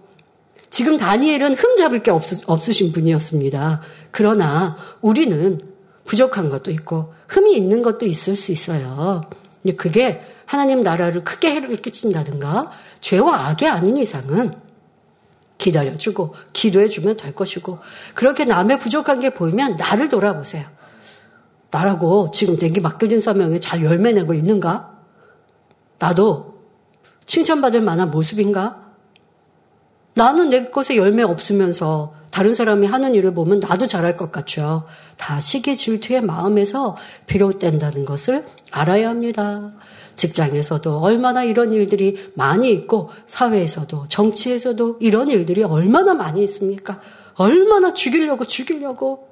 [0.68, 3.80] 지금 다니엘은 흠 잡을 게 없, 없으신 분이었습니다.
[4.10, 5.58] 그러나 우리는
[6.04, 9.22] 부족한 것도 있고 흠이 있는 것도 있을 수 있어요.
[9.78, 14.52] 그게 하나님 나라를 크게 해를 끼친다든가 죄와 악이 아닌 이상은
[15.56, 17.78] 기다려주고 기도해주면 될 것이고
[18.14, 20.66] 그렇게 남의 부족한 게 보이면 나를 돌아보세요.
[21.70, 24.92] 나라고 지금 내게 맡겨진 사명에 잘 열매 내고 있는가?
[25.98, 26.53] 나도
[27.26, 28.84] 칭찬받을 만한 모습인가?
[30.14, 34.84] 나는 내 것에 열매 없으면서 다른 사람이 하는 일을 보면 나도 잘할 것 같죠.
[35.16, 39.70] 다 시기 질투의 마음에서 비롯된다는 것을 알아야 합니다.
[40.16, 47.00] 직장에서도 얼마나 이런 일들이 많이 있고 사회에서도 정치에서도 이런 일들이 얼마나 많이 있습니까?
[47.34, 49.28] 얼마나 죽이려고 죽이려고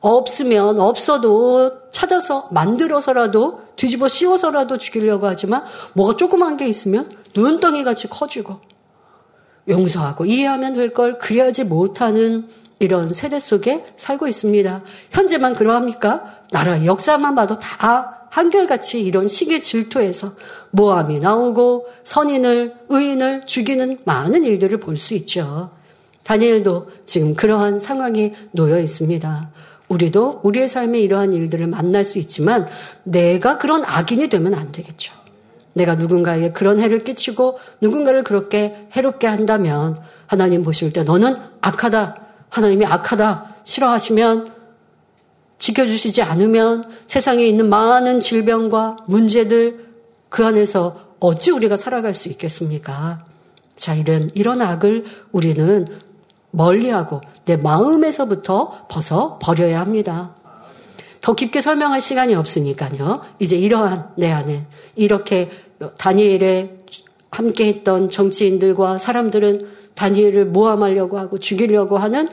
[0.00, 8.60] 없으면 없어도 찾아서 만들어서라도 뒤집어 씌워서라도 죽이려고 하지만 뭐가 조그만 게 있으면 눈덩이 같이 커지고
[9.68, 12.48] 용서하고 이해하면 될 걸 그래야지 못하는
[12.80, 14.82] 이런 세대 속에 살고 있습니다.
[15.10, 16.42] 현재만 그러합니까?
[16.50, 20.34] 나라 역사만 봐도 다 한결같이 이런 시기 질투에서
[20.72, 25.70] 모함이 나오고 선인을 의인을 죽이는 많은 일들을 볼 수 있죠.
[26.24, 29.50] 다니엘도 지금 그러한 상황에 놓여 있습니다.
[29.88, 32.66] 우리도 우리의 삶에 이러한 일들을 만날 수 있지만
[33.04, 35.12] 내가 그런 악인이 되면 안 되겠죠.
[35.74, 42.16] 내가 누군가에게 그런 해를 끼치고 누군가를 그렇게 해롭게 한다면 하나님 보실 때 너는 악하다.
[42.48, 43.56] 하나님이 악하다.
[43.64, 44.48] 싫어하시면
[45.58, 49.84] 지켜주시지 않으면 세상에 있는 많은 질병과 문제들
[50.28, 53.24] 그 안에서 어찌 우리가 살아갈 수 있겠습니까?
[53.76, 55.86] 자, 이런, 이런 악을 우리는
[56.50, 60.34] 멀리하고 내 마음에서부터 벗어 버려야 합니다.
[61.24, 63.22] 더 깊게 설명할 시간이 없으니까요.
[63.38, 65.48] 이제 이러한 내 안에 이렇게
[65.96, 66.84] 다니엘에
[67.30, 69.62] 함께 했던 정치인들과 사람들은
[69.94, 72.28] 다니엘을 모함하려고 하고 죽이려고 하는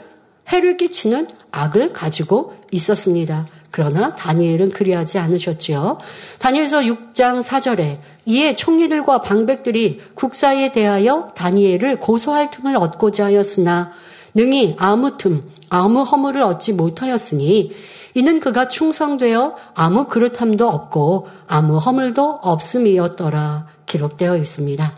[0.50, 3.48] 해를 끼치는 악을 가지고 있었습니다.
[3.72, 6.00] 그러나 다니엘은 그리하지 않으셨지요.
[6.40, 13.94] 다니엘서 6장 4절에 이에 총리들과 방백들이 국사에 대하여 다니엘을 고소할 틈을 얻고자 하였으나
[14.34, 17.72] 능히 아무 틈, 아무 허물을 얻지 못하였으니
[18.14, 24.94] 이는 그가 충성되어 아무 그릇함도 없고 아무 허물도 없음이었더라 기록되어 있습니다.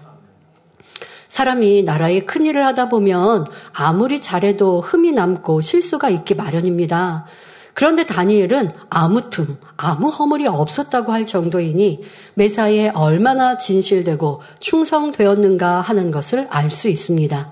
[1.27, 7.25] 사람이 나라에 큰 일을 하다 보면 아무리 잘해도 흠이 남고 실수가 있기 마련입니다.
[7.73, 12.03] 그런데 다니엘은 아무 틈, 아무 허물이 없었다고 할 정도이니
[12.35, 17.51] 매사에 얼마나 진실되고 충성되었는가 하는 것을 알 수 있습니다.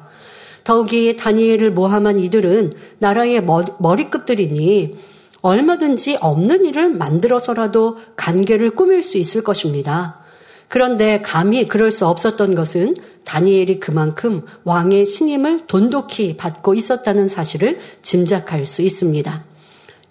[0.64, 3.44] 더욱이 다니엘을 모함한 이들은 나라의
[3.80, 4.96] 머리급들이니
[5.42, 10.20] 얼마든지 없는 일을 만들어서라도 관계를 꾸밀 수 있을 것입니다.
[10.68, 18.66] 그런데 감히 그럴 수 없었던 것은 다니엘이 그만큼 왕의 신임을 돈독히 받고 있었다는 사실을 짐작할
[18.66, 19.44] 수 있습니다.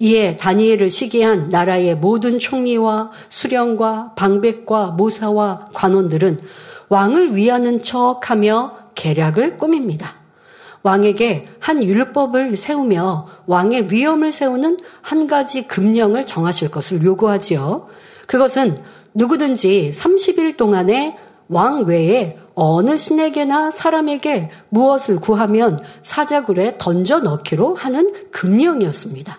[0.00, 6.40] 이에 다니엘을 시기한 나라의 모든 총리와 수령과 방백과 모사와 관원들은
[6.88, 10.19] 왕을 위하는 척하며 계략을 꾸밉니다.
[10.82, 17.88] 왕에게 한 율법을 세우며 왕의 위엄을 세우는 한 가지 금령을 정하실 것을 요구하지요.
[18.26, 18.76] 그것은
[19.14, 21.16] 누구든지 30일 동안에
[21.48, 29.38] 왕 외에 어느 신에게나 사람에게 무엇을 구하면 사자굴에 던져 넣기로 하는 금령이었습니다.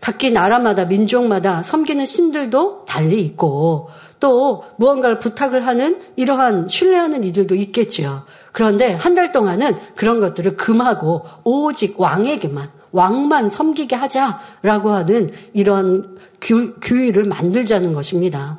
[0.00, 8.24] 각기 나라마다 민족마다 섬기는 신들도 달리 있고 또 무언가를 부탁을 하는 이러한 신뢰하는 이들도 있겠지요.
[8.56, 16.80] 그런데 한 달 동안은 그런 것들을 금하고 오직 왕에게만 왕만 섬기게 하자라고 하는 이런 규,
[16.80, 18.58] 규율을 만들자는 것입니다.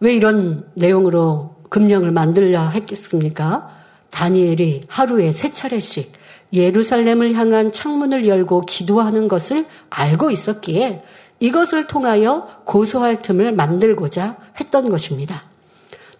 [0.00, 3.70] 왜 이런 내용으로 금령을 만들려 했겠습니까?
[4.10, 6.12] 다니엘이 하루에 세 차례씩
[6.52, 11.00] 예루살렘을 향한 창문을 열고 기도하는 것을 알고 있었기에
[11.38, 15.53] 이것을 통하여 고소할 틈을 만들고자 했던 것입니다.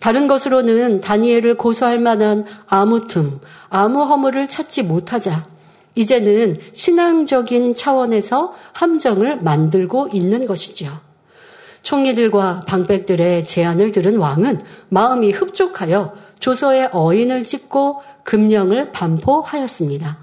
[0.05, 3.41] 다른 것으로는 다니엘을 고소할 만한 아무 틈,
[3.71, 5.47] 아무 허물을 찾지 못하자
[5.95, 11.01] 이제는 신앙적인 차원에서 함정을 만들고 있는 것이죠.
[11.81, 20.19] 총리들과 방백들의 제안을 들은 왕은 마음이 흡족하여 조서에 어인을 찍고 금령을 반포하였습니다.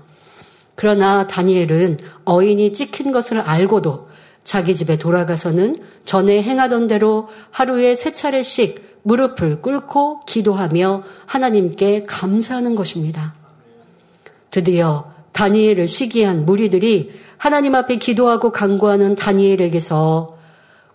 [0.76, 4.10] 그러나 다니엘은 어인이 찍힌 것을 알고도
[4.44, 13.34] 자기 집에 돌아가서는 전에 행하던 대로 하루에 세 차례씩 무릎을 꿇고 기도하며 하나님께 감사하는 것입니다.
[14.50, 20.38] 드디어 다니엘을 시기한 무리들이 하나님 앞에 기도하고 간구하는 다니엘에게서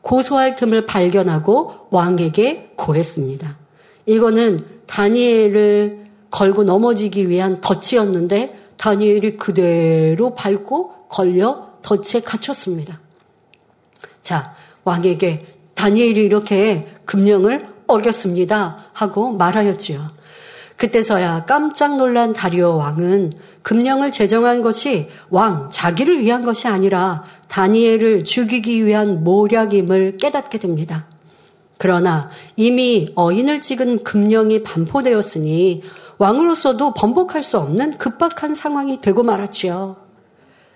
[0.03, 3.57] 고소할 틈을 발견하고 왕에게 고했습니다.
[4.07, 13.01] 이거는 다니엘을 걸고 넘어지기 위한 덫이었는데 다니엘이 그대로 밟고 걸려 덫에 갇혔습니다.
[14.23, 18.87] 자, 왕에게 다니엘이 이렇게 금령을 어겼습니다.
[18.93, 20.17] 하고 말하였지요.
[20.77, 28.85] 그때서야 깜짝 놀란 다리오 왕은 금령을 제정한 것이 왕 자기를 위한 것이 아니라 다니엘을 죽이기
[28.85, 31.07] 위한 모략임을 깨닫게 됩니다.
[31.79, 35.83] 그러나 이미 어인을 찍은 금령이 반포되었으니
[36.19, 39.97] 왕으로서도 번복할 수 없는 급박한 상황이 되고 말았지요.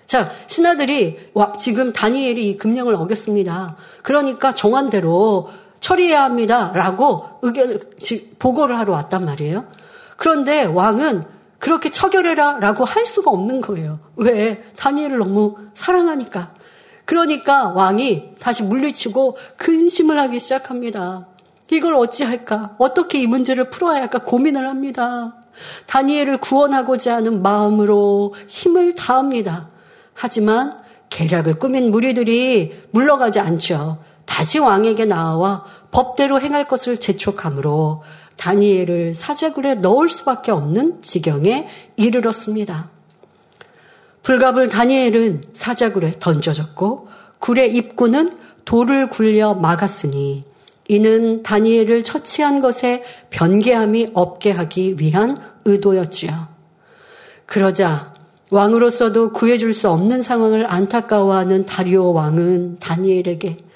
[0.07, 3.77] 자, 신하들이 지금 다니엘이 이 금령을 어겼습니다.
[4.03, 6.73] 그러니까 정한대로 처리해야 합니다.
[6.75, 7.81] 라고 의견을,
[8.38, 9.66] 보고를 하러 왔단 말이에요.
[10.16, 11.23] 그런데 왕은
[11.59, 13.99] 그렇게 처결해라 라고 할 수가 없는 거예요.
[14.16, 14.64] 왜?
[14.77, 16.55] 다니엘을 너무 사랑하니까.
[17.05, 21.27] 그러니까 왕이 다시 물리치고 근심을 하기 시작합니다.
[21.71, 22.77] 이걸 어찌할까?
[22.79, 25.37] 어떻게 이 문제를 풀어야 할까 고민을 합니다.
[25.87, 29.69] 다니엘을 구원하고자 하는 마음으로 힘을 다합니다.
[30.14, 30.79] 하지만
[31.11, 33.99] 계략을 꾸민 무리들이 물러가지 않죠.
[34.31, 38.05] 다시 왕에게 나와 법대로 행할 것을 재촉하므로
[38.37, 41.66] 다니엘을 사제굴에 넣을 수밖에 없는 지경에
[41.97, 42.90] 이르렀습니다.
[44.23, 47.09] 불갑을 다니엘은 사자굴에 던져졌고
[47.40, 48.31] 굴의 입구는
[48.64, 50.45] 돌을 굴려 막았으니
[50.87, 56.47] 이는 다니엘을 처치한 것에 변개함이 없게 하기 위한 의도였지요.
[57.47, 58.14] 그러자
[58.51, 63.70] 왕으로서도 구해줄 수 없는 상황을 안타까워하는 다리오 왕은 다니엘에게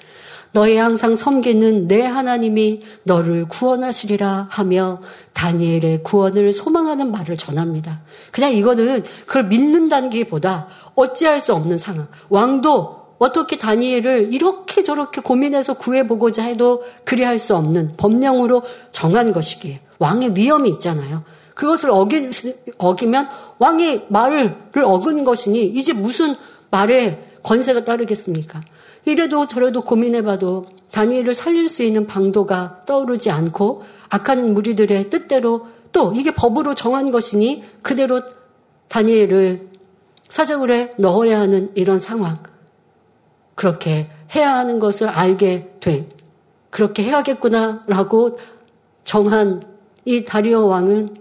[0.55, 5.01] 너의 항상 섬기는 내 하나님이 너를 구원하시리라 하며
[5.33, 7.99] 다니엘의 구원을 소망하는 말을 전합니다.
[8.31, 12.07] 그냥 이거는 그걸 믿는다는 게 보다 어찌할 수 없는 상황.
[12.29, 20.37] 왕도 어떻게 다니엘을 이렇게 저렇게 고민해서 구해보고자 해도 그리할 수 없는 법령으로 정한 것이기에 왕의
[20.37, 21.23] 위험이 있잖아요.
[21.53, 22.29] 그것을 어기,
[22.77, 23.27] 어기면
[23.59, 26.35] 왕의 말을 어긴 것이니 이제 무슨
[26.71, 28.61] 말에 권세가 따르겠습니까?
[29.05, 36.33] 이래도 저래도 고민해봐도 다니엘을 살릴 수 있는 방도가 떠오르지 않고 악한 무리들의 뜻대로 또 이게
[36.33, 38.21] 법으로 정한 것이니 그대로
[38.87, 39.69] 다니엘을
[40.27, 42.39] 사정을해 넣어야 하는 이런 상황.
[43.53, 46.09] 그렇게 해야 하는 것을 알게 돼.
[46.69, 48.39] 그렇게 해야겠구나라고
[49.03, 49.61] 정한
[50.03, 51.15] 이 다리오 왕은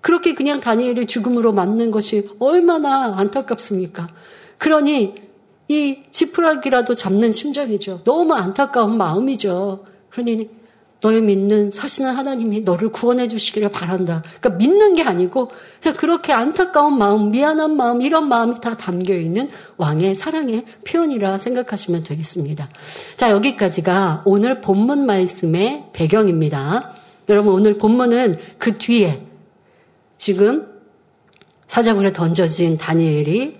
[0.00, 4.08] 그렇게 그냥 다니엘의 죽음으로 맞는 것이 얼마나 안타깝습니까?
[4.56, 5.25] 그러니
[5.68, 8.02] 이 지푸라기라도 잡는 심정이죠.
[8.04, 9.84] 너무 안타까운 마음이죠.
[10.10, 10.48] 그러니
[11.00, 14.22] 너의 믿는 사시는 하나님이 너를 구원해 주시기를 바란다.
[14.40, 15.50] 그러니까 믿는 게 아니고
[15.82, 22.02] 그냥 그렇게 안타까운 마음, 미안한 마음, 이런 마음이 다 담겨 있는 왕의 사랑의 표현이라 생각하시면
[22.02, 22.68] 되겠습니다.
[23.16, 26.92] 자, 여기까지가 오늘 본문 말씀의 배경입니다.
[27.28, 29.22] 여러분, 오늘 본문은 그 뒤에
[30.16, 30.66] 지금
[31.68, 33.58] 사자굴에 던져진 다니엘이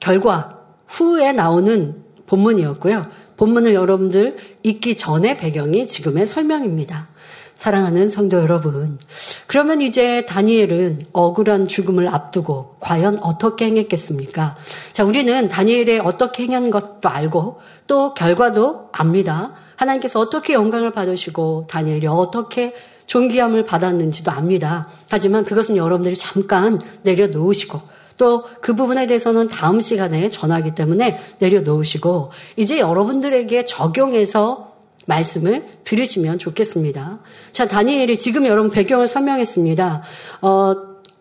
[0.00, 0.58] 결과
[0.88, 3.06] 후에 나오는 본문이었고요.
[3.36, 7.08] 본문을 여러분들 읽기 전의 배경이 지금의 설명입니다.
[7.56, 8.98] 사랑하는 성도 여러분.
[9.46, 14.56] 그러면 이제 다니엘은 억울한 죽음을 앞두고 과연 어떻게 행했겠습니까?
[14.92, 19.52] 자, 우리는 다니엘의 어떻게 행한 것도 알고 또 결과도 압니다.
[19.76, 24.88] 하나님께서 어떻게 영광을 받으시고 다니엘이 어떻게 존귀함을 받았는지도 압니다.
[25.10, 27.80] 하지만 그것은 여러분들이 잠깐 내려놓으시고
[28.20, 34.74] 또 그 부분에 대해서는 다음 시간에 전하기 때문에 내려놓으시고 이제 여러분들에게 적용해서
[35.06, 37.20] 말씀을 들으시면 좋겠습니다.
[37.50, 40.02] 자, 다니엘이 지금 여러분 배경을 설명했습니다.
[40.42, 40.74] 어,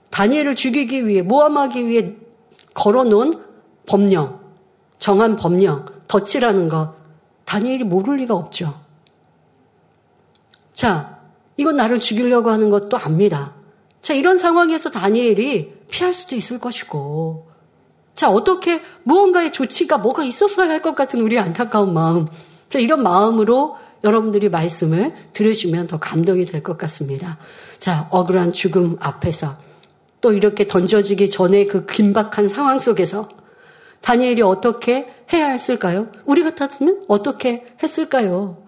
[0.10, 2.16] 다니엘을 죽이기 위해, 모함하기 위해
[2.74, 3.40] 걸어놓은
[3.88, 4.40] 법령,
[5.00, 6.94] 정한 법령, 덫이라는 것,
[7.46, 8.78] 다니엘이 모를 리가 없죠.
[10.74, 11.20] 자,
[11.56, 13.54] 이건 나를 죽이려고 하는 것도 압니다.
[14.02, 17.48] 자, 이런 상황에서 다니엘이 피할 수도 있을 것이고,
[18.16, 22.28] 자, 어떻게 무언가의 조치가 뭐가 있었어야 할 것 같은 우리 안타까운 마음.
[22.70, 27.38] 자, 이런 마음으로 여러분들이 말씀을 들으시면 더 감동이 될 것 같습니다.
[27.78, 29.58] 자, 억울한 죽음 앞에서
[30.22, 33.28] 또 이렇게 던져지기 전에 그 긴박한 상황 속에서
[34.02, 36.08] 다니엘이 어떻게 해야 했을까요?
[36.26, 38.64] 우리 같았으면 어떻게 했을까요?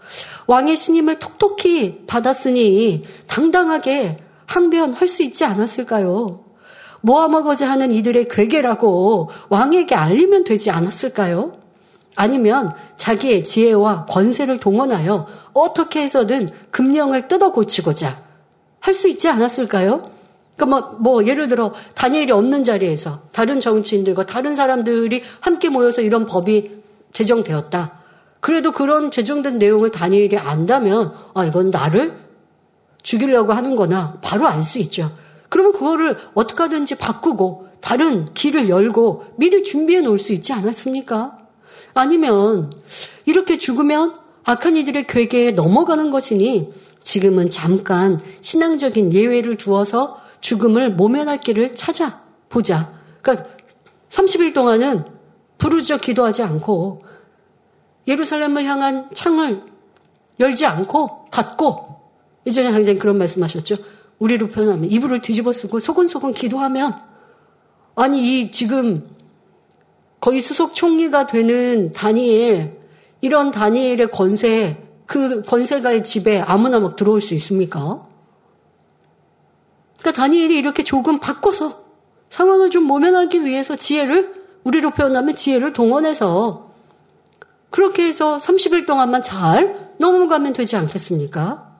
[0.47, 6.43] 왕의 신임을 톡톡히 받았으니 당당하게 항변할 수 있지 않았을까요?
[7.01, 11.53] 모아먹어자 하는 이들의 괴계라고 왕에게 알리면 되지 않았을까요?
[12.15, 18.21] 아니면 자기의 지혜와 권세를 동원하여 어떻게 해서든 금령을 뜯어 고치고자
[18.79, 20.09] 할 수 있지 않았을까요?
[20.55, 26.25] 그러니까 뭐, 뭐, 예를 들어 다니엘이 없는 자리에서 다른 정치인들과 다른 사람들이 함께 모여서 이런
[26.25, 26.81] 법이
[27.13, 27.99] 제정되었다.
[28.39, 32.19] 그래도 그런 제정된 내용을 다니엘이 안다면 아 이건 나를
[33.03, 35.11] 죽이려고 하는 거나 바로 알 수 있죠.
[35.51, 41.37] 그러면 그거를 어떻게 하든지 바꾸고 다른 길을 열고 미리 준비해 놓을 수 있지 않았습니까?
[41.93, 42.71] 아니면
[43.25, 46.71] 이렇게 죽으면 악한 이들의 괴계에 넘어가는 것이니
[47.03, 52.93] 지금은 잠깐 신앙적인 예외를 두어서 죽음을 모면할 길을 찾아보자.
[53.21, 53.49] 그러니까
[54.09, 55.03] 30일 동안은
[55.57, 57.01] 부르짖어 기도하지 않고
[58.07, 59.63] 예루살렘을 향한 창을
[60.39, 61.99] 열지 않고 닫고
[62.47, 63.75] 예전에 항상 그런 말씀하셨죠.
[64.21, 66.95] 우리로 표현하면 이불을 뒤집어 쓰고 소곤소곤 기도하면
[67.95, 69.09] 아니 이 지금
[70.19, 72.79] 거의 수석 총리가 되는 다니엘
[73.21, 78.07] 이런 다니엘의 권세 그 권세가의 집에 아무나 막 들어올 수 있습니까?
[79.99, 81.83] 그러니까 다니엘이 이렇게 조금 바꿔서
[82.29, 86.71] 상황을 좀 모면하기 위해서 지혜를 우리로 표현하면 지혜를 동원해서
[87.71, 91.71] 그렇게 해서 30일 동안만 잘 넘어가면 되지 않겠습니까?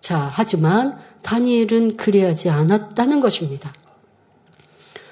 [0.00, 3.72] 자, 하지만 다니엘은 그래야지 않았다는 것입니다.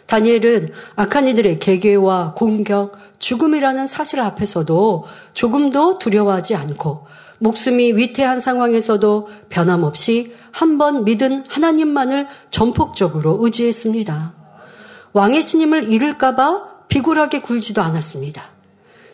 [0.07, 5.05] 다니엘은 악한 이들의 개개와 공격, 죽음이라는 사실 앞에서도
[5.35, 7.07] 조금도 두려워하지 않고
[7.39, 14.35] 목숨이 위태한 상황에서도 변함없이 한 번 믿은 하나님만을 전폭적으로 의지했습니다.
[15.13, 18.43] 왕의 신임을 잃을까봐 비굴하게 굴지도 않았습니다.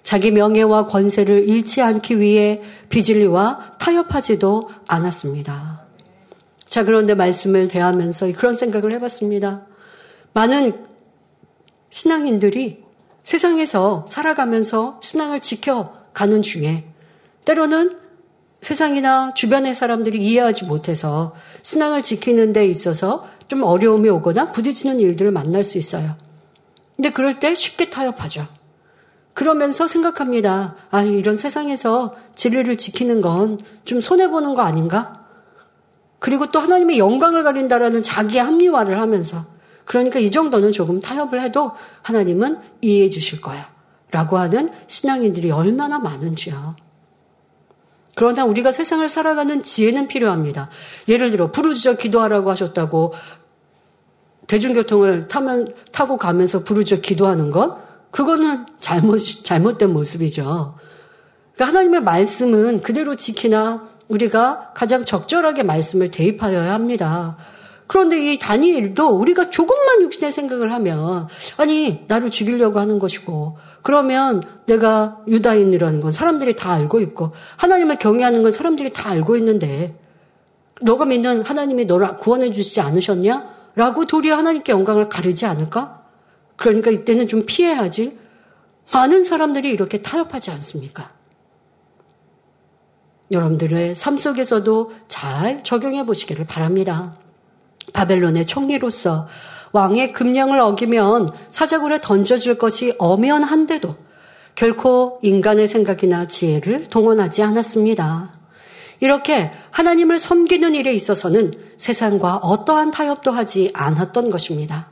[0.03, 5.82] 자기 명예와 권세를 잃지 않기 위해 비질리와 타협하지도 않았습니다.
[6.73, 9.67] 자, 그런데 말씀을 대하면서 그런 생각을 해봤습니다.
[10.33, 10.87] 많은
[11.91, 12.83] 신앙인들이
[13.25, 16.87] 세상에서 살아가면서 신앙을 지켜가는 중에
[17.45, 17.99] 때로는
[18.63, 25.65] 세상이나 주변의 사람들이 이해하지 못해서 신앙을 지키는 데 있어서 좀 어려움이 오거나 부딪히는 일들을 만날
[25.65, 26.17] 수 있어요.
[26.97, 28.47] 근데 그럴 때 쉽게 타협하죠.
[29.35, 30.77] 그러면서 생각합니다.
[30.91, 35.22] 아, 이런 세상에서 진리를 지키는 건 좀 손해보는 거 아닌가?
[36.23, 39.45] 그리고 또 하나님의 영광을 가린다라는 자기 합리화를 하면서
[39.85, 43.73] 그러니까 이 정도는 조금 타협을 해도 하나님은 이해해 주실 거야.
[44.13, 46.77] 라고 하는 신앙인들이 얼마나 많은지요.
[48.15, 50.71] 그러나 우리가 세상을 살아가는 지혜는 필요합니다.
[51.09, 53.15] 예를 들어 부르짖어 기도하라고 하셨다고
[54.47, 57.79] 대중교통을 타면 타고 가면서 부르짖어 기도하는 것
[58.13, 60.77] 그거는 잘못 잘못된 모습이죠.
[61.55, 67.37] 그러니까 하나님의 말씀은 그대로 지키나 우리가 가장 적절하게 말씀을 대입하여야 합니다.
[67.87, 75.19] 그런데 이 다니엘도 우리가 조금만 육신의 생각을 하면 아니 나를 죽이려고 하는 것이고 그러면 내가
[75.29, 79.99] 유다인이라는 건 사람들이 다 알고 있고 하나님을 경외하는 건 사람들이 다 알고 있는데
[80.83, 83.53] 너가 믿는 하나님이 너를 구원해 주시지 않으셨냐?
[83.75, 86.03] 라고 도리어 하나님께 영광을 가르지 않을까?
[86.57, 88.19] 그러니까 이때는 좀 피해야지.
[88.93, 91.11] 많은 사람들이 이렇게 타협하지 않습니까?
[93.33, 97.17] 여러분들의 삶 속에서도 잘 적용해 보시기를 바랍니다.
[97.93, 99.27] 바벨론의 총리로서
[99.73, 103.97] 왕의 금령을 어기면 사자굴에 던져줄 것이 엄연한데도
[104.55, 108.35] 결코 인간의 생각이나 지혜를 동원하지 않았습니다.
[109.01, 114.91] 이렇게 하나님을 섬기는 일에 있어서는 세상과 어떠한 타협도 하지 않았던 것입니다.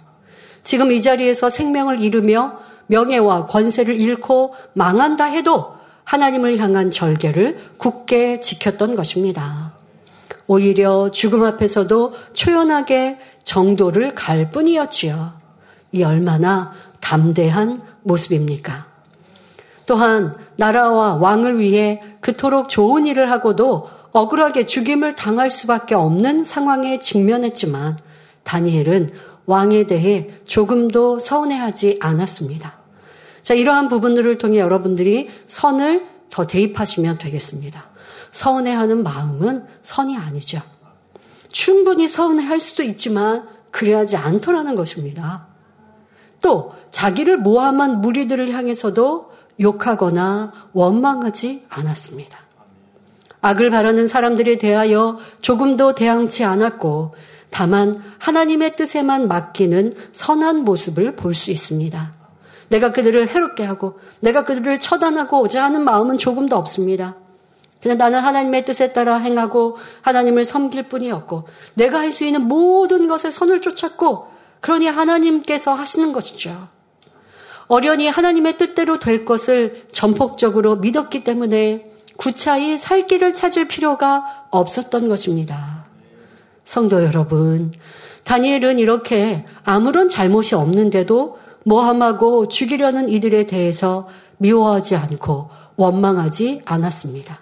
[0.64, 5.79] 지금 이 자리에서 생명을 잃으며 명예와 권세를 잃고 망한다 해도
[6.10, 9.74] 하나님을 향한 절개를 굳게 지켰던 것입니다.
[10.48, 15.34] 오히려 죽음 앞에서도 초연하게 정도를 갈 뿐이었지요.
[15.92, 18.86] 이 얼마나 담대한 모습입니까?
[19.86, 27.96] 또한 나라와 왕을 위해 그토록 좋은 일을 하고도 억울하게 죽임을 당할 수밖에 없는 상황에 직면했지만
[28.42, 29.10] 다니엘은
[29.46, 32.79] 왕에 대해 조금도 서운해하지 않았습니다.
[33.50, 37.84] 자, 이러한 부분들을 통해 여러분들이 선을 더 대입하시면 되겠습니다.
[38.30, 40.62] 서운해하는 마음은 선이 아니죠.
[41.48, 45.48] 충분히 서운해할 수도 있지만 그래야지 않더라는 것입니다.
[46.40, 52.38] 또 자기를 모함한 무리들을 향해서도 욕하거나 원망하지 않았습니다.
[53.40, 57.16] 악을 바라는 사람들에 대하여 조금도 대항치 않았고
[57.50, 62.19] 다만 하나님의 뜻에만 맡기는 선한 모습을 볼 수 있습니다.
[62.70, 67.16] 내가 그들을 해롭게 하고 내가 그들을 처단하고자 하는 마음은 조금도 없습니다.
[67.82, 73.30] 그냥 나는 하나님의 뜻에 따라 행하고 하나님을 섬길 뿐이었고 내가 할 수 있는 모든 것에
[73.30, 74.28] 선을 쫓았고
[74.60, 76.68] 그러니 하나님께서 하시는 것이죠.
[77.66, 85.86] 어련히 하나님의 뜻대로 될 것을 전폭적으로 믿었기 때문에 구차히 살 길을 찾을 필요가 없었던 것입니다.
[86.64, 87.72] 성도 여러분,
[88.24, 94.08] 다니엘은 이렇게 아무런 잘못이 없는데도 모함하고 죽이려는 이들에 대해서
[94.38, 97.40] 미워하지 않고 원망하지 않았습니다.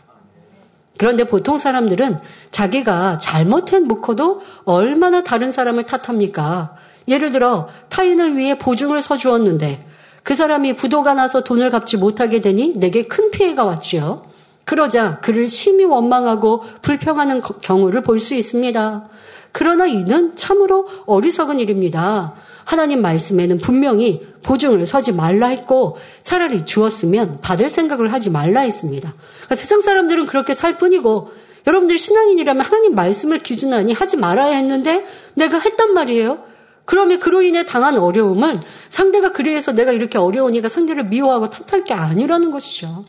[0.98, 2.18] 그런데 보통 사람들은
[2.50, 6.74] 자기가 잘못한 묵어도 얼마나 다른 사람을 탓합니까?
[7.06, 9.86] 예를 들어 타인을 위해 보증을 서주었는데
[10.24, 14.26] 그 사람이 부도가 나서 돈을 갚지 못하게 되니 내게 큰 피해가 왔지요.
[14.64, 19.08] 그러자 그를 심히 원망하고 불평하는 경우를 볼 수 있습니다.
[19.52, 22.34] 그러나 이는 참으로 어리석은 일입니다.
[22.68, 29.14] 하나님 말씀에는 분명히 보증을 서지 말라 했고 차라리 주었으면 받을 생각을 하지 말라 했습니다.
[29.36, 31.30] 그러니까 세상 사람들은 그렇게 살 뿐이고
[31.66, 36.44] 여러분들 신앙인이라면 하나님 말씀을 기준하니 하지 말아야 했는데 내가 했단 말이에요.
[36.84, 38.60] 그러면 그로 인해 당한 어려움은
[38.90, 43.02] 상대가 그래서 내가 이렇게 어려우니까 상대를 미워하고 탓할 게 아니라는 것이죠.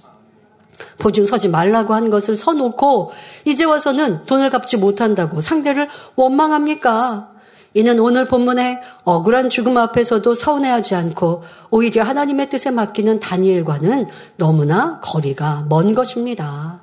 [1.00, 3.12] 보증 서지 말라고 한 것을 서놓고
[3.44, 7.39] 이제 와서는 돈을 갚지 못한다고 상대를 원망합니까?
[7.74, 14.08] 이는 오늘 본문에 억울한 죽음 앞에서도 서운해하지 않고 오히려 하나님의 뜻에 맡기는 다니엘과는
[14.38, 16.82] 너무나 거리가 먼 것입니다.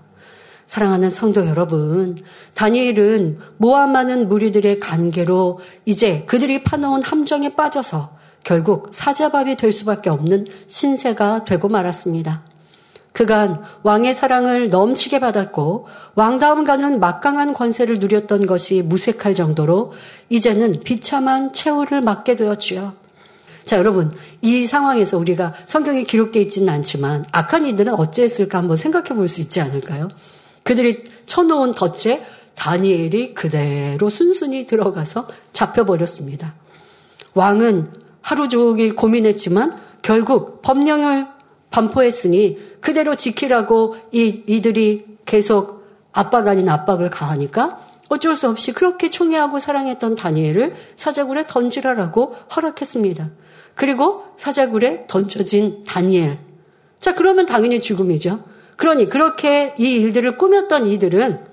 [0.66, 2.16] 사랑하는 성도 여러분,
[2.54, 10.46] 다니엘은 모아 많은 무리들의 관계로 이제 그들이 파놓은 함정에 빠져서 결국 사자밥이 될 수밖에 없는
[10.66, 12.42] 신세가 되고 말았습니다.
[13.16, 15.86] 그간 왕의 사랑을 넘치게 받았고
[16.16, 19.94] 왕다움과는 막강한 권세를 누렸던 것이 무색할 정도로
[20.28, 22.92] 이제는 비참한 최후를 맞게 되었지요.
[23.64, 24.12] 자, 여러분,
[24.42, 29.62] 이 상황에서 우리가 성경에 기록되어 있지는 않지만 악한 이들은 어찌했을까 한번 생각해 볼 수 있지
[29.62, 30.08] 않을까요?
[30.62, 32.22] 그들이 쳐놓은 덫에
[32.54, 36.52] 다니엘이 그대로 순순히 들어가서 잡혀버렸습니다.
[37.32, 41.34] 왕은 하루 종일 고민했지만 결국 법령을
[41.76, 49.58] 반포했으니 그대로 지키라고 이, 이들이 계속 압박 아닌 압박을 가하니까 어쩔 수 없이 그렇게 총애하고
[49.58, 53.30] 사랑했던 다니엘을 사자굴에 던지라라고 허락했습니다.
[53.74, 56.38] 그리고 사자굴에 던져진 다니엘.
[56.98, 58.44] 자, 그러면 당연히 죽음이죠.
[58.76, 61.44] 그러니 그렇게 이 일들을 꾸몄던 이들은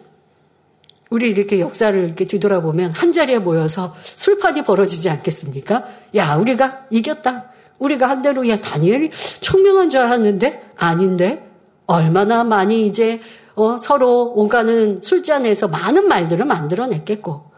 [1.09, 5.87] 우리 이렇게 역사를 이렇게 뒤돌아보면 한 자리에 모여서 술파티 벌어지지 않겠습니까?
[6.15, 7.52] 야, 우리가 이겼다.
[7.83, 9.11] 우리가 한 대로 야 다니엘이
[9.41, 11.49] 청명한 줄 알았는데 아닌데
[11.85, 13.21] 얼마나 많이 이제
[13.55, 17.51] 어, 서로 오가는 술잔에서 많은 말들을 만들어냈겠고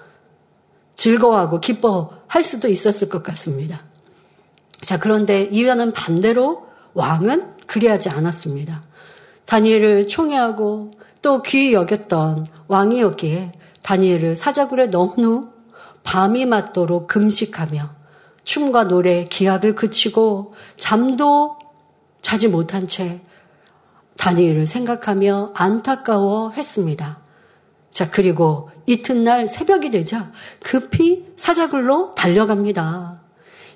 [0.96, 3.84] 즐거워하고 기뻐할 수도 있었을 것 같습니다.
[4.82, 8.84] 자 그런데 이와는 반대로 왕은 그리하지 않았습니다.
[9.46, 13.52] 다니엘을 총애하고 또 귀히 여겼던 왕이었기에
[13.82, 15.50] 다니엘을 사자굴에 넣은 후
[16.04, 17.95] 밤이 맞도록 금식하며
[18.46, 21.58] 춤과 노래, 기약을 그치고 잠도
[22.22, 23.22] 자지 못한 채
[24.18, 27.20] 다니엘을 생각하며 안타까워 했습니다.
[27.92, 30.32] 자, 그리고 이튿날 새벽이 되자
[30.62, 33.22] 급히 사자굴로 달려갑니다.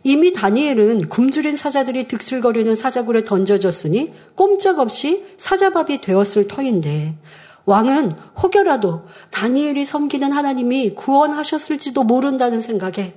[0.04, 7.18] 이미 다니엘은 굶주린 사자들이 득실거리는 사자굴에 던져졌으니 꼼짝없이 사자밥이 되었을 터인데
[7.66, 8.12] 왕은
[8.42, 13.14] 혹여라도 다니엘이 섬기는 하나님이 구원하셨을지도 모른다는 생각에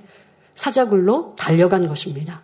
[0.55, 2.41] 사자굴로 달려간 것입니다.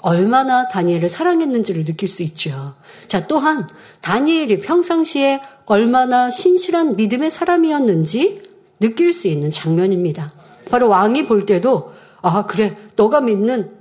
[0.00, 2.74] 얼마나 다니엘을 사랑했는지를 느낄 수 있죠.
[3.06, 3.68] 자, 또한
[4.00, 8.42] 다니엘이 평상시에 얼마나 신실한 믿음의 사람이었는지
[8.80, 10.32] 느낄 수 있는 장면입니다.
[10.70, 12.76] 바로 왕이 볼 때도 아, 그래.
[12.96, 13.76] 너가 믿는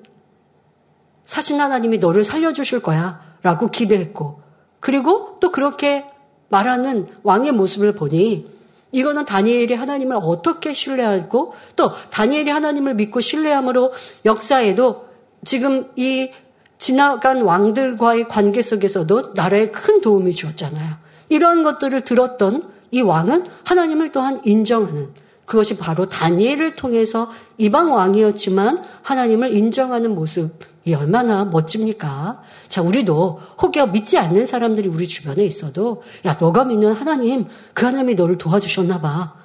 [1.23, 3.21] 사신 하나님이 너를 살려주실 거야.
[3.41, 4.41] 라고 기대했고.
[4.79, 6.05] 그리고 또 그렇게
[6.49, 8.56] 말하는 왕의 모습을 보니
[8.91, 13.93] 이거는 다니엘이 하나님을 어떻게 신뢰하고 또 다니엘이 하나님을 믿고 신뢰함으로
[14.25, 15.07] 역사에도
[15.43, 16.29] 지금 이
[16.77, 20.95] 지나간 왕들과의 관계 속에서도 나라에 큰 도움이 주었잖아요.
[21.29, 25.09] 이러한 것들을 들었던 이 왕은 하나님을 또한 인정하는
[25.45, 30.51] 그것이 바로 다니엘을 통해서 이방 왕이었지만 하나님을 인정하는 모습
[30.87, 32.41] 이 얼마나 멋집니까?
[32.69, 38.15] 자, 우리도 혹여 믿지 않는 사람들이 우리 주변에 있어도 야, 너가 믿는 하나님, 그 하나님이
[38.15, 39.35] 너를 도와주셨나 봐.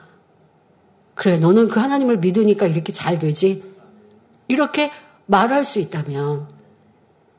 [1.14, 3.64] 그래, 너는 그 하나님을 믿으니까 이렇게 잘 되지.
[4.46, 4.92] 이렇게
[5.26, 6.48] 말할 수 있다면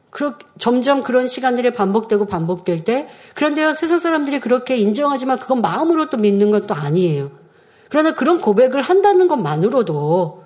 [0.09, 6.17] 그렇, 점점 그런 시간들이 반복되고 반복될 때 그런데 세상 사람들이 그렇게 인정하지만 그건 마음으로 또
[6.17, 7.31] 믿는 것도 아니에요.
[7.89, 10.42] 그러나 그런 고백을 한다는 것만으로도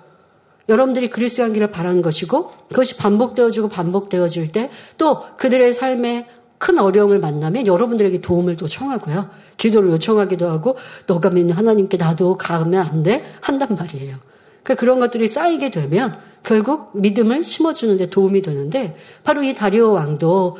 [0.68, 6.26] 여러분들이 그리스도 향기를 바라는 것이고 그것이 반복되어지고 반복되어질 때 또 그들의 삶에
[6.58, 9.30] 큰 어려움을 만나면 여러분들에게 도움을 또 청하고요.
[9.56, 13.24] 기도를 요청하기도 하고 너가 믿는 하나님께 나도 가면 안 돼?
[13.40, 14.16] 한단 말이에요.
[14.62, 20.58] 그러니까 그런 것들이 쌓이게 되면 결국 믿음을 심어주는데 도움이 되는데 바로 이 다리오 왕도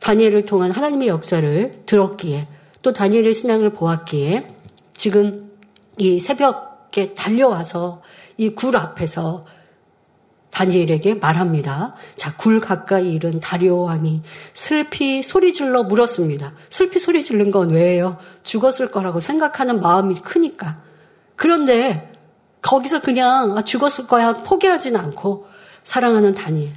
[0.00, 2.48] 다니엘을 통한 하나님의 역사를 들었기에
[2.82, 4.54] 또 다니엘의 신앙을 보았기에
[4.94, 5.50] 지금
[5.98, 8.02] 이 새벽에 달려와서
[8.38, 9.46] 이 굴 앞에서
[10.50, 11.94] 다니엘에게 말합니다.
[12.16, 14.22] 자, 굴 가까이 이른 다리오 왕이
[14.54, 16.54] 슬피 소리 질러 물었습니다.
[16.70, 18.18] 슬피 소리 지른 건 왜예요?
[18.42, 20.78] 죽었을 거라고 생각하는 마음이 크니까.
[21.34, 22.10] 그런데
[22.62, 25.46] 거기서 그냥 아, 죽었을 거야 포기하진 않고
[25.84, 26.72] 사랑하는 다니엘.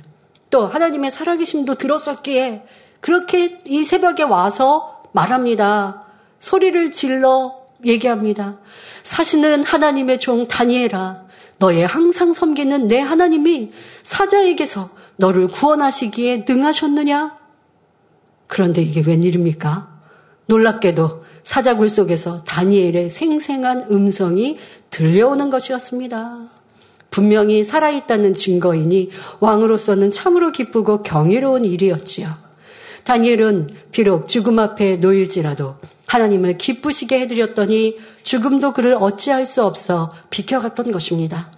[0.50, 2.66] 또 하나님의 살아계심도 들었었기에
[3.00, 6.04] 그렇게 이 새벽에 와서 말합니다.
[6.40, 7.56] 소리를 질러
[7.86, 8.58] 얘기합니다.
[9.04, 11.29] 사시는 하나님의 종 다니엘아,
[11.60, 13.72] 너의 항상 섬기는 내 하나님이
[14.04, 17.38] 사자에게서 너를 구원하시기에 능하셨느냐?
[18.48, 20.00] 그런데 이게 웬일입니까?
[20.48, 24.58] 놀랍게도 사자굴 속에서 다니엘의 생생한 음성이
[24.90, 26.50] 들려오는 것이었습니다.
[27.12, 32.49] 분명히 살아있다는 증거이니 왕으로서는 참으로 기쁘고 경이로운 일이었지요.
[33.04, 35.76] 다니엘은 비록 죽음 앞에 놓일지라도
[36.06, 41.52] 하나님을 기쁘시게 해드렸더니 죽음도 그를 어찌할 수 없어 비켜갔던 것입니다.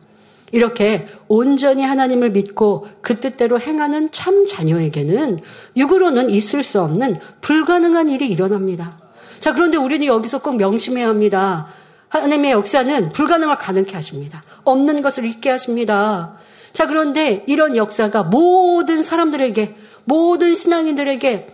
[0.51, 5.39] 이렇게 온전히 하나님을 믿고 그 뜻대로 행하는 참 자녀에게는
[5.77, 8.99] 육으로는 있을 수 없는 불가능한 일이 일어납니다.
[9.39, 11.67] 자, 그런데 우리는 여기서 꼭 명심해야 합니다.
[12.09, 14.43] 하나님의 역사는 불가능을 가능케 하십니다.
[14.65, 16.33] 없는 것을 있게 하십니다.
[16.73, 19.75] 자, 그런데 이런 역사가 모든 사람들에게,
[20.05, 21.47] 모든 신앙인들에게,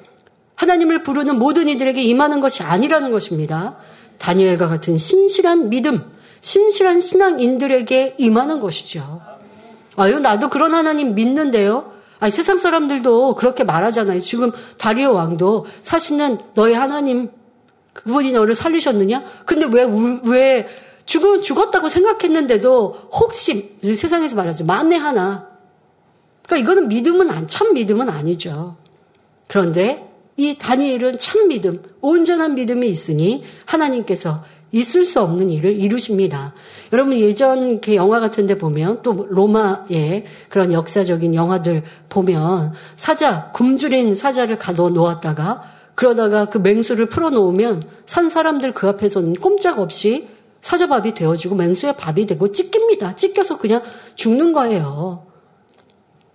[0.55, 3.77] 하나님을 부르는 모든 이들에게 임하는 것이 아니라는 것입니다.
[4.17, 6.01] 다니엘과 같은 신실한 믿음,
[6.41, 9.21] 신실한 신앙인들에게 임하는 것이죠.
[9.95, 11.93] 아유, 나도 그런 하나님 믿는데요.
[12.19, 14.19] 아니, 세상 사람들도 그렇게 말하잖아요.
[14.19, 17.29] 지금 다리오 왕도 사실은 너의 하나님
[17.93, 19.23] 그분이 너를 살리셨느냐?
[19.45, 19.87] 근데 왜,
[20.27, 20.67] 왜,
[21.05, 25.56] 죽, 죽었다고 생각했는데도 혹시, 세상에서 말하지, 만에 하나.
[26.47, 28.77] 그러니까 이거는 믿음은 안, 참 믿음은 아니죠.
[29.47, 36.53] 그런데 이 다니엘은 참 믿음, 온전한 믿음이 있으니 하나님께서 있을 수 없는 일을 이루십니다.
[36.91, 44.15] 여러분 예전 그 영화 같은 데 보면 또 로마의 그런 역사적인 영화들 보면 사자, 굶주린
[44.15, 45.63] 사자를 가둬 놓았다가
[45.95, 50.27] 그러다가 그 맹수를 풀어 놓으면 산 사람들 그 앞에서는 꼼짝없이
[50.61, 53.15] 사자밥이 되어지고 맹수의 밥이 되고 찢깁니다.
[53.15, 53.81] 찢겨서 그냥
[54.15, 55.26] 죽는 거예요.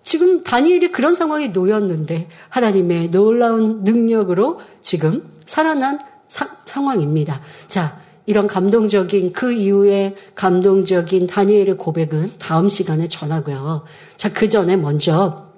[0.02, 5.98] 지금 다니엘이 그런 상황에 놓였는데 하나님의 놀라운 능력으로 지금 살아난
[6.28, 7.40] 사, 상황입니다.
[7.68, 13.84] 자, 이런 감동적인 그 이후에 감동적인 다니엘의 고백은 다음 시간에 전하고요.
[14.16, 15.48] 자, 그 전에 먼저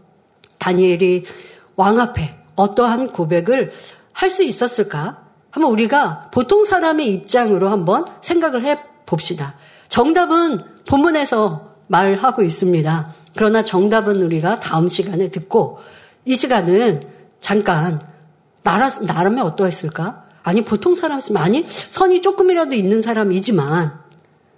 [0.59, 1.25] 다니엘이
[1.77, 3.73] 왕 앞에 어떠한 고백을
[4.15, 5.25] 할 수 있었을까?
[5.51, 9.55] 한번 우리가 보통 사람의 입장으로 한번 생각을 해 봅시다.
[9.89, 13.15] 정답은 본문에서 말하고 있습니다.
[13.35, 15.79] 그러나 정답은 우리가 다음 시간에 듣고
[16.25, 17.03] 이 시간은
[17.41, 18.01] 잠깐
[18.63, 20.25] 나라, 나라면 어떠했을까?
[20.43, 23.93] 아니, 보통 사람이면 아니, 선이 조금이라도 있는 사람이지만,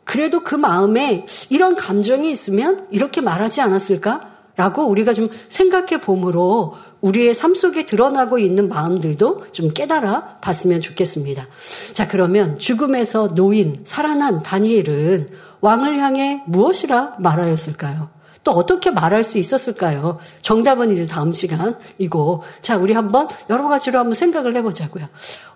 [0.04, 4.36] 그래도 그 마음에 이런 감정이 있으면 이렇게 말하지 않았을까?
[4.56, 11.46] 라고 우리가 좀 생각해 봄으로 우리의 삶 속에 드러나고 있는 마음들도 좀 깨달아 봤으면 좋겠습니다.
[11.92, 15.28] 자, 그러면 죽음에서 노인, 살아난 다니엘은
[15.60, 18.15] 왕을 향해 무엇이라 말하였을까요?
[18.46, 20.18] 또 어떻게 말할 수 있었을까요?
[20.40, 22.44] 정답은 이제 다음 시간이고.
[22.60, 25.06] 자, 우리 한번 여러 가지로 한번 생각을 해보자고요.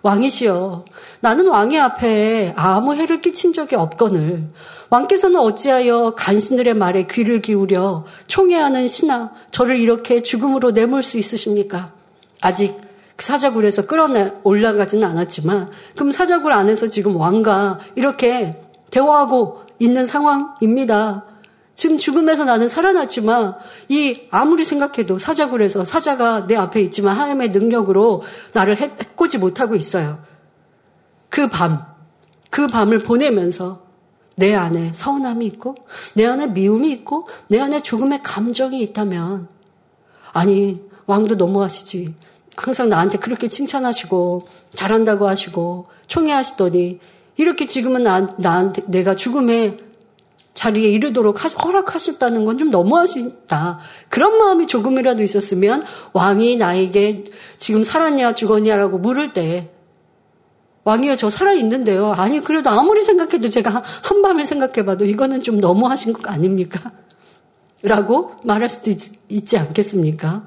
[0.01, 0.83] 왕이시여,
[1.21, 4.49] 나는 왕의 앞에 아무 해를 끼친 적이 없거늘.
[4.89, 11.93] 왕께서는 어찌하여 간신들의 말에 귀를 기울여 총애하는 신하, 저를 이렇게 죽음으로 내몰 수 있으십니까?
[12.41, 12.75] 아직
[13.17, 18.51] 사자굴에서 끌어내 올라가지는 않았지만, 그럼 사자굴 안에서 지금 왕과 이렇게
[18.89, 21.23] 대화하고 있는 상황입니다.
[21.81, 23.55] 지금 죽음에서 나는 살아났지만
[23.89, 28.21] 이 아무리 생각해도 사자굴 에서 사자가 내 앞에 있지만 하나님의 능력으로
[28.53, 30.19] 나를 해꼬지 못하고 있어요.
[31.29, 31.83] 그 밤,
[32.51, 33.81] 그 밤을 보내면서
[34.35, 35.73] 내 안에 서운함이 있고
[36.13, 39.49] 내 안에 미움이 있고 내 안에 조금의 감정이 있다면
[40.33, 42.13] 아니 왕도 너무하시지.
[42.57, 46.99] 항상 나한테 그렇게 칭찬하시고 잘한다고 하시고 총애하시더니
[47.37, 49.79] 이렇게 지금은 나, 나한테 내가 죽음에
[50.53, 53.79] 자리에 이르도록 허락하셨다는 건 좀 너무하시다.
[54.09, 55.83] 그런 마음이 조금이라도 있었으면
[56.13, 57.23] 왕이 나에게
[57.57, 59.71] 지금 살았냐 죽었냐라고 물을 때
[60.83, 62.11] 왕이요 저 살아있는데요.
[62.11, 66.91] 아니 그래도 아무리 생각해도 제가 한밤을 생각해봐도 이거는 좀 너무하신 것 아닙니까?
[67.83, 70.43] 라고 말할 수도 있, 지 않겠습니까?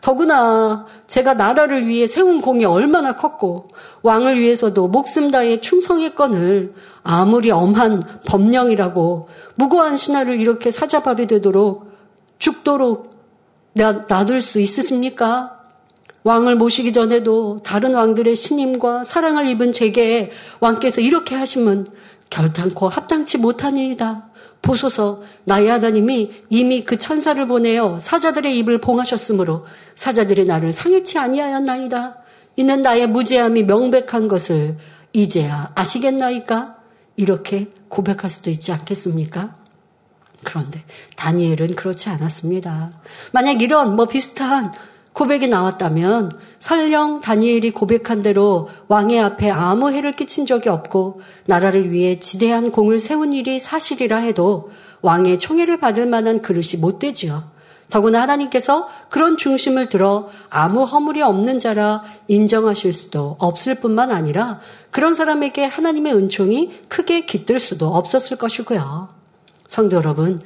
[0.00, 3.68] 더구나 제가 나라를 위해 세운 공이 얼마나 컸고
[4.02, 11.90] 왕을 위해서도 목숨 다해 충성했건을 아무리 엄한 법령이라고 무고한 신하를 이렇게 사자밥이 되도록
[12.38, 13.16] 죽도록
[13.74, 15.56] 놔둘 수 있으십니까?
[16.24, 21.86] 왕을 모시기 전에도 다른 왕들의 신임과 사랑을 입은 제게 왕께서 이렇게 하시면
[22.30, 24.28] 결탄코 합당치 못하니이다.
[24.66, 29.64] 보소서 나의 하나님이 이미 그 천사를 보내어 사자들의 입을 봉하셨으므로
[29.94, 32.16] 사자들이 나를 상해치 아니하였나이다.
[32.56, 34.76] 이는 나의 무죄함이 명백한 것을
[35.12, 36.76] 이제야 아시겠나이까?
[37.16, 39.56] 이렇게 고백할 수도 있지 않겠습니까?
[40.44, 40.82] 그런데
[41.16, 42.90] 다니엘은 그렇지 않았습니다.
[43.32, 44.72] 만약 이런 뭐 비슷한
[45.16, 52.18] 고백이 나왔다면 설령 다니엘이 고백한 대로 왕의 앞에 아무 해를 끼친 적이 없고 나라를 위해
[52.18, 57.44] 지대한 공을 세운 일이 사실이라 해도 왕의 총애를 받을 만한 그릇이 못 되지요.
[57.88, 64.60] 더구나 하나님께서 그런 중심을 들어 아무 허물이 없는 자라 인정하실 수도 없을 뿐만 아니라
[64.90, 69.08] 그런 사람에게 하나님의 은총이 크게 깃들 수도 없었을 것이고요.
[69.66, 70.38] 성도 여러분,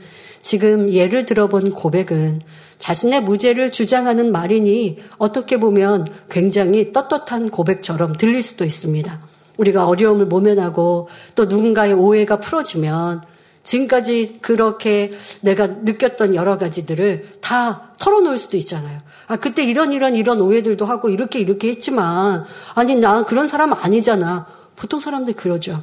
[0.43, 2.41] 지금 예를 들어본 고백은
[2.79, 9.21] 자신의 무죄를 주장하는 말이니 어떻게 보면 굉장히 떳떳한 고백처럼 들릴 수도 있습니다.
[9.59, 13.23] 우리가 어려움을 모면하고 또 누군가의 오해가 풀어지면
[13.63, 15.13] 지금까지 그렇게
[15.43, 18.99] 내가 느꼈던 여러 가지들을 다 털어놓을 수도 있잖아요.
[19.27, 24.47] 아, 그때 이런 이런 이런 오해들도 하고 이렇게 이렇게 했지만 아니, 나 그런 사람 아니잖아.
[24.77, 25.83] 보통 사람들 그러죠.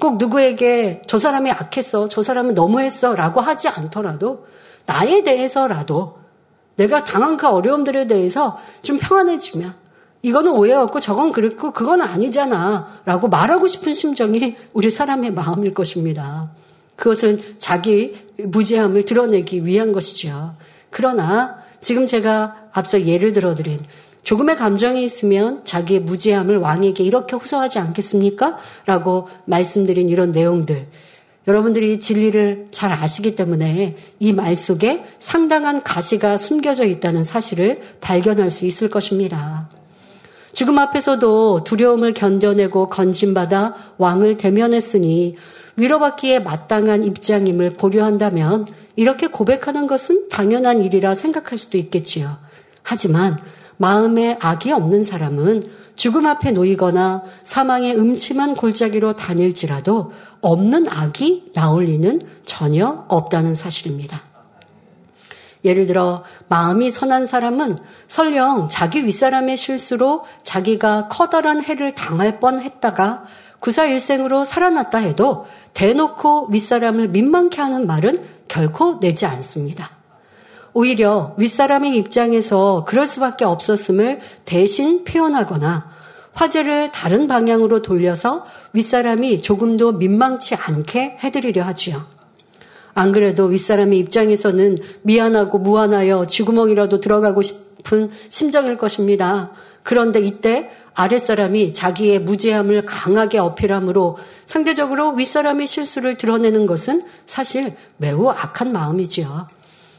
[0.00, 4.46] 꼭 누구에게 저 사람이 악했어, 저 사람은 너무했어 라고 하지 않더라도
[4.86, 6.18] 나에 대해서라도
[6.76, 9.74] 내가 당한 그 어려움들에 대해서 좀 평안해지면
[10.22, 16.50] 이거는 오해였고 저건 그렇고 그건 아니잖아 라고 말하고 싶은 심정이 우리 사람의 마음일 것입니다.
[16.96, 20.54] 그것은 자기 무죄함을 드러내기 위한 것이죠.
[20.90, 23.80] 그러나 지금 제가 앞서 예를 들어드린
[24.24, 28.58] 조금의 감정이 있으면 자기의 무죄함을 왕에게 이렇게 호소하지 않겠습니까?
[28.86, 30.88] 라고 말씀드린 이런 내용들.
[31.46, 38.64] 여러분들이 진리를 잘 아시기 때문에 이 말 속에 상당한 가시가 숨겨져 있다는 사실을 발견할 수
[38.64, 39.68] 있을 것입니다.
[40.54, 45.36] 죽음 앞에서도 두려움을 견뎌내고 건진받아 왕을 대면했으니
[45.76, 48.66] 위로받기에 마땅한 입장임을 고려한다면
[48.96, 52.38] 이렇게 고백하는 것은 당연한 일이라 생각할 수도 있겠지요.
[52.82, 53.36] 하지만
[53.76, 55.62] 마음에 악이 없는 사람은
[55.96, 64.22] 죽음 앞에 놓이거나 사망의 음침한 골짜기로 다닐지라도 없는 악이 나올 리는 전혀 없다는 사실입니다.
[65.64, 73.24] 예를 들어 마음이 선한 사람은 설령 자기 윗사람의 실수로 자기가 커다란 해를 당할 뻔했다가
[73.60, 79.90] 구사일생으로 살아났다 해도 대놓고 윗사람을 민망케 하는 말은 결코 내지 않습니다.
[80.74, 85.88] 오히려 윗사람의 입장에서 그럴 수밖에 없었음을 대신 표현하거나
[86.32, 92.06] 화제를 다른 방향으로 돌려서 윗사람이 조금도 민망치 않게 해드리려 하지요.
[92.92, 99.52] 안 그래도 윗사람의 입장에서는 미안하고 무안하여 쥐구멍이라도 들어가고 싶은 심정일 것입니다.
[99.84, 108.72] 그런데 이때 아랫사람이 자기의 무죄함을 강하게 어필함으로 상대적으로 윗사람의 실수를 드러내는 것은 사실 매우 악한
[108.72, 109.46] 마음이지요.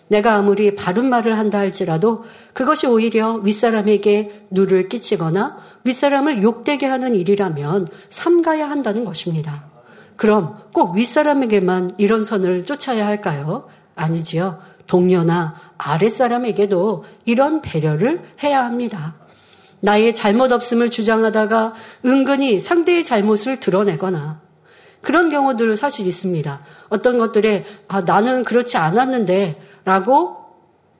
[0.08, 7.88] 내가 아무리 바른 말을 한다 할지라도 그것이 오히려 윗사람에게 누를 끼치거나 윗사람을 욕되게 하는 일이라면
[8.10, 9.66] 삼가야 한다는 것입니다.
[10.16, 13.68] 그럼 꼭 윗사람에게만 이런 선을 쫓아야 할까요?
[13.95, 14.60] 아니지요.
[14.88, 19.16] 동료나 아랫사람에게도 이런 배려를 해야 합니다.
[19.80, 21.74] 나의 잘못 없음을 주장하다가
[22.06, 24.41] 은근히 상대의 잘못을 드러내거나
[25.01, 26.62] 그런 경우들 사실 있습니다.
[26.89, 30.38] 어떤 것들에 아, 나는 그렇지 않았는데 라고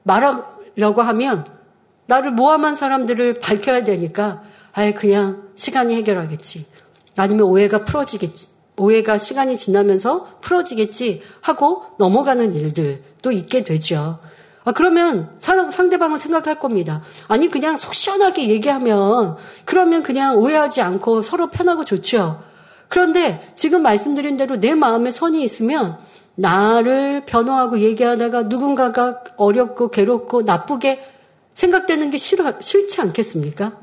[0.03, 1.45] 말하려고 하면
[2.05, 6.67] 나를 모함한 사람들을 밝혀야 되니까 아예 그냥 시간이 해결하겠지.
[7.17, 8.47] 아니면 오해가 풀어지겠지.
[8.77, 14.19] 오해가 시간이 지나면서 풀어지겠지 하고 넘어가는 일들도 있게 되죠.
[14.65, 17.03] 아, 그러면 상대방은 생각할 겁니다.
[17.27, 22.43] 아니, 그냥 속 시원하게 얘기하면, 그러면 그냥 오해하지 않고 서로 편하고 좋죠.
[22.89, 25.99] 그런데 지금 말씀드린 대로 내 마음에 선이 있으면
[26.36, 31.03] 나를 변호하고 얘기하다가 누군가가 어렵고 괴롭고 나쁘게
[31.53, 33.77] 생각되는 게 싫어, 싫지 않겠습니까?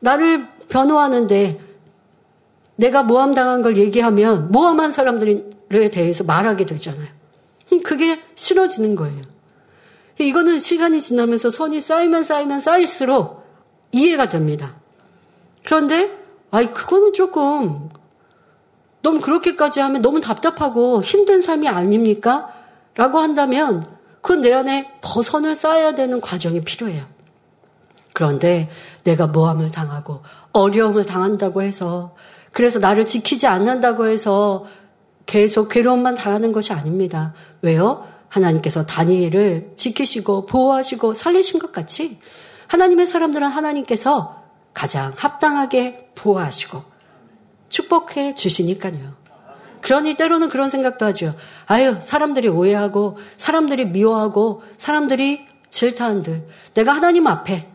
[0.00, 1.60] 나를 변호하는데
[2.76, 7.08] 내가 모함당한 걸 얘기하면 모함한 사람들에 대해서 말하게 되잖아요.
[7.84, 9.22] 그게 싫어지는 거예요.
[10.18, 13.44] 이거는 시간이 지나면서 선이 쌓이면 쌓이면 쌓일수록
[13.92, 14.76] 이해가 됩니다.
[15.64, 16.16] 그런데,
[16.50, 17.90] 아이, 그거는 조금
[19.02, 22.52] 너무 그렇게까지 하면 너무 답답하고 힘든 삶이 아닙니까?
[22.94, 23.84] 라고 한다면
[24.20, 27.04] 그건 내 안에 더 선을 쌓아야 되는 과정이 필요해요.
[28.12, 28.68] 그런데
[29.04, 30.22] 내가 모함을 당하고
[30.52, 32.14] 어려움을 당한다고 해서
[32.52, 34.66] 그래서 나를 지키지 않는다고 해서
[35.26, 37.34] 계속 괴로움만 당하는 것이 아닙니다.
[37.62, 38.06] 왜요?
[38.28, 42.18] 하나님께서 다니엘을 지키시고 보호하시고 살리신 것 같이
[42.66, 44.44] 하나님의 사람들은 하나님께서
[44.74, 46.89] 가장 합당하게 보호하시고
[47.70, 49.18] 축복해 주시니까요.
[49.80, 51.34] 그러니 때로는 그런 생각도 하죠.
[51.66, 56.46] 아유, 사람들이 오해하고, 사람들이 미워하고, 사람들이 질타한들.
[56.74, 57.68] 내가 하나님 앞에.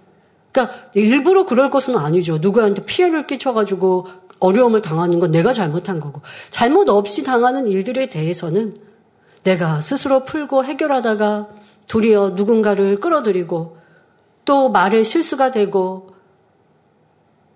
[0.51, 2.37] 그러니까 일부러 그럴 것은 아니죠.
[2.37, 4.07] 누구한테 피해를 끼쳐가지고
[4.39, 6.21] 어려움을 당하는 건 내가 잘못한 거고.
[6.49, 8.79] 잘못 없이 당하는 일들에 대해서는
[9.43, 11.49] 내가 스스로 풀고 해결하다가
[11.87, 13.77] 도리어 누군가를 끌어들이고
[14.43, 16.09] 또 말에 실수가 되고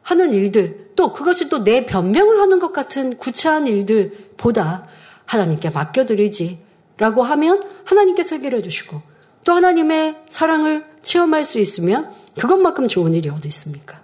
[0.01, 4.85] 하는 일들, 또 그것이 또 내 변명을 하는 것 같은 구차한 일들보다
[5.23, 6.59] 하나님께 맡겨드리지
[6.97, 9.01] 라고 하면 하나님께서 해결해 주시고
[9.45, 14.01] 또 하나님의 사랑을 체험할 수 있으면 그것만큼 좋은 일이 어디 있습니까?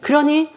[0.00, 0.48] 그러니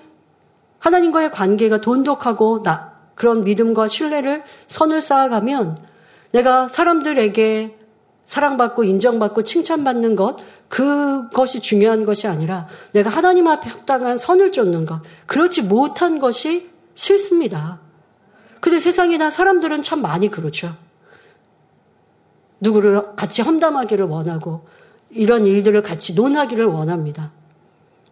[0.80, 5.78] 하나님과의 관계가 돈독하고 나, 그런 믿음과 신뢰를 선을 쌓아가면
[6.32, 7.78] 내가 사람들에게
[8.26, 15.02] 사랑받고 인정받고 칭찬받는 것, 그것이 중요한 것이 아니라 내가 하나님 앞에 합당한 선을 쫓는 것,
[15.26, 17.80] 그렇지 못한 것이 싫습니다.
[18.60, 20.76] 근데 세상이나 사람들은 참 많이 그렇죠.
[22.60, 24.66] 누구를 같이 험담하기를 원하고
[25.10, 27.32] 이런 일들을 같이 논하기를 원합니다.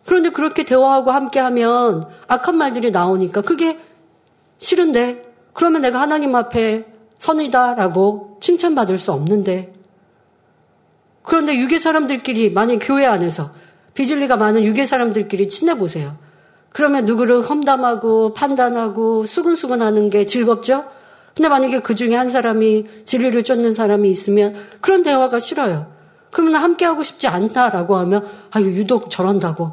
[0.05, 3.79] 그런데 그렇게 대화하고 함께 하면 악한 말들이 나오니까 그게
[4.57, 5.23] 싫은데
[5.53, 6.85] 그러면 내가 하나님 앞에
[7.17, 9.73] 선이다라고 칭찬받을 수 없는데
[11.23, 13.51] 그런데 유괴 사람들끼리 만약 교회 안에서
[13.93, 16.17] 비질리가 많은 유괴 사람들끼리 친해 보세요.
[16.69, 20.85] 그러면 누구를 험담하고 판단하고 수근수근하는 게 즐겁죠?
[21.35, 25.91] 근데 만약에 그 중에 한 사람이 진리를 쫓는 사람이 있으면 그런 대화가 싫어요.
[26.31, 29.71] 그러면 함께 하고 싶지 않다라고 하면 아유 유독 저런다고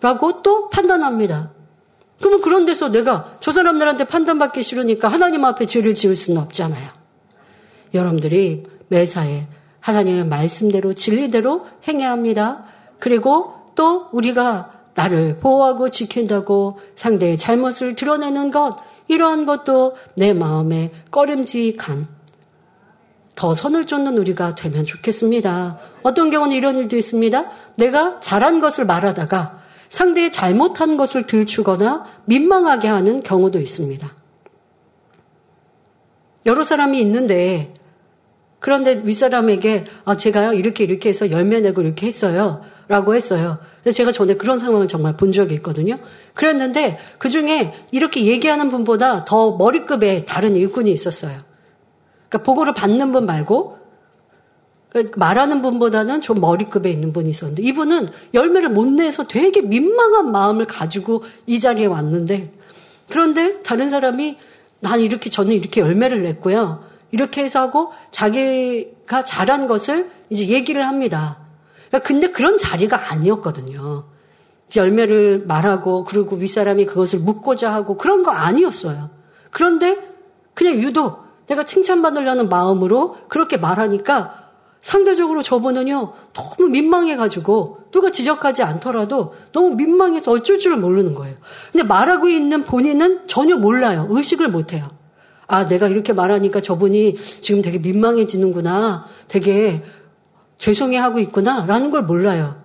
[0.00, 1.52] 라고 또 판단합니다.
[2.18, 6.90] 그러면 그런 데서 내가 저 사람들한테 판단받기 싫으니까 하나님 앞에 죄를 지을 수는 없잖아요.
[7.94, 9.46] 여러분들이 매사에
[9.80, 12.62] 하나님의 말씀대로 진리대로 행해야 합니다.
[12.98, 18.76] 그리고 또 우리가 나를 보호하고 지킨다고 상대의 잘못을 드러내는 것,
[19.08, 22.06] 이러한 것도 내 마음에 꺼림직한
[23.34, 25.78] 더 선을 쫓는 우리가 되면 좋겠습니다.
[26.02, 27.50] 어떤 경우는 이런 일도 있습니다.
[27.76, 34.14] 내가 잘한 것을 말하다가 상대의 잘못한 것을 들추거나 민망하게 하는 경우도 있습니다.
[36.44, 37.72] 여러 사람이 있는데
[38.62, 43.58] 그런데 윗사람에게 아 제가요 이렇게 이렇게 해서 열매 내고 이렇게 했어요 라고 했어요.
[43.82, 45.96] 그래서 제가 전에 그런 상황을 정말 본 적이 있거든요.
[46.34, 51.38] 그랬는데 그 중에 이렇게 얘기하는 분보다 더 머리급의 다른 일꾼이 있었어요.
[52.28, 53.78] 그러니까 보고를 받는 분 말고
[54.90, 60.66] 그러니까 말하는 분보다는 좀 머리급에 있는 분이 있었는데 이분은 열매를 못 내서 되게 민망한 마음을
[60.66, 62.52] 가지고 이 자리에 왔는데
[63.08, 64.38] 그런데 다른 사람이
[64.78, 66.91] 난 이렇게 저는 이렇게 열매를 냈고요.
[67.12, 71.38] 이렇게 해서 하고 자기가 잘한 것을 이제 얘기를 합니다.
[71.88, 74.06] 그러니까 근데 그런 자리가 아니었거든요.
[74.74, 79.10] 열매를 말하고 그리고 윗사람이 그것을 묻고자 하고 그런 거 아니었어요.
[79.50, 79.98] 그런데
[80.54, 84.42] 그냥 유독 내가 칭찬받으려는 마음으로 그렇게 말하니까
[84.80, 91.36] 상대적으로 저분은요, 너무 민망해가지고, 누가 지적하지 않더라도 너무 민망해서 어쩔 줄 모르는 거예요.
[91.70, 94.08] 근데 말하고 있는 본인은 전혀 몰라요.
[94.10, 94.90] 의식을 못 해요.
[95.52, 99.04] 아, 내가 이렇게 말하니까 저분이 지금 되게 민망해지는구나.
[99.28, 99.82] 되게
[100.56, 101.66] 죄송해 하고 있구나.
[101.66, 102.56] 라는 걸 몰라요.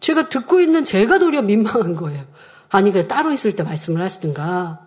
[0.00, 2.24] 제가 듣고 있는 제가 도리어 민망한 거예요.
[2.70, 4.80] 아니, 그 따로 있을 때 말씀을 하시든가.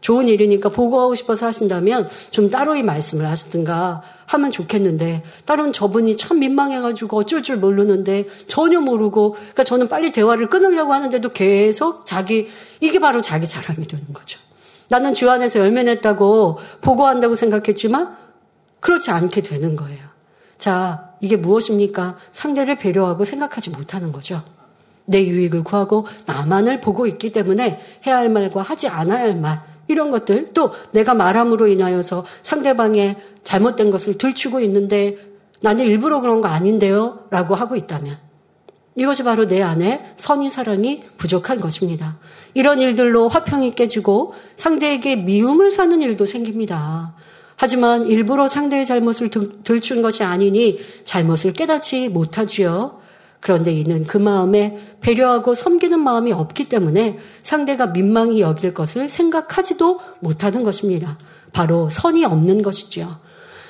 [0.00, 6.38] 좋은 일이니까 보고하고 싶어서 하신다면 좀 따로 이 말씀을 하시든가 하면 좋겠는데 따로는 저분이 참
[6.38, 12.46] 민망해가지고 어쩔 줄 모르는데 전혀 모르고 그러니까 저는 빨리 대화를 끊으려고 하는데도 계속 자기
[12.78, 14.45] 이게 바로 자기 자랑이 되는 거죠.
[14.88, 18.16] 나는 주 안에서 열매 냈다고 보고한다고 생각했지만
[18.80, 20.06] 그렇지 않게 되는 거예요.
[20.58, 22.16] 자, 이게 무엇입니까?
[22.32, 24.42] 상대를 배려하고 생각하지 못하는 거죠.
[25.04, 30.10] 내 유익을 구하고 나만을 보고 있기 때문에 해야 할 말과 하지 않아야 할 말, 이런
[30.10, 35.16] 것들 또 내가 말함으로 인하여서 상대방의 잘못된 것을 들추고 있는데
[35.60, 38.18] 나는 일부러 그런 거 아닌데요 라고 하고 있다면
[38.96, 42.18] 이것이 바로 내 안에 선의 사랑이 부족한 것입니다.
[42.54, 47.14] 이런 일들로 화평이 깨지고 상대에게 미움을 사는 일도 생깁니다.
[47.56, 49.30] 하지만 일부러 상대의 잘못을
[49.64, 53.00] 들춘 것이 아니니 잘못을 깨닫지 못하지요.
[53.40, 60.64] 그런데 이는 그 마음에 배려하고 섬기는 마음이 없기 때문에 상대가 민망히 여길 것을 생각하지도 못하는
[60.64, 61.18] 것입니다.
[61.52, 63.18] 바로 선이 없는 것이죠.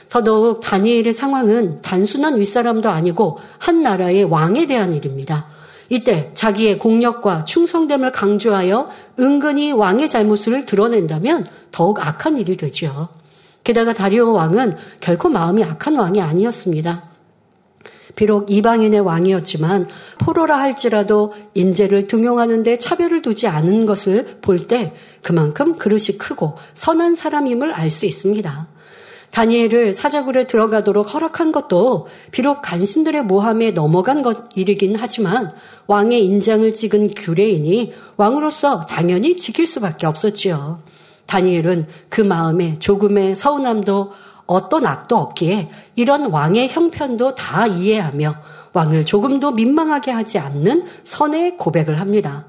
[0.08, 5.46] 더더욱 다니엘의 상황은 단순한 윗사람도 아니고 한 나라의 왕에 대한 일입니다.
[5.88, 8.88] 이때 자기의 공력과 충성됨을 강조하여
[9.20, 13.08] 은근히 왕의 잘못을 드러낸다면 더욱 악한 일이 되죠.
[13.62, 17.10] 게다가 다리오 왕은 결코 마음이 악한 왕이 아니었습니다.
[18.14, 19.88] 비록 이방인의 왕이었지만
[20.18, 27.72] 포로라 할지라도 인재를 등용하는데 차별을 두지 않은 것을 볼 때 그만큼 그릇이 크고 선한 사람임을
[27.72, 28.68] 알 수 있습니다.
[29.36, 35.52] 다니엘을 사자굴에 들어가도록 허락한 것도 비록 간신들의 모함에 넘어간 것 일이긴 하지만
[35.86, 40.80] 왕의 인장을 찍은 규례이니 왕으로서 당연히 지킬 수밖에 없었지요.
[41.26, 44.12] 다니엘은 그 마음에 조금의 서운함도
[44.46, 48.36] 어떤 악도 없기에 이런 왕의 형편도 다 이해하며
[48.72, 52.46] 왕을 조금도 민망하게 하지 않는 선의 고백을 합니다.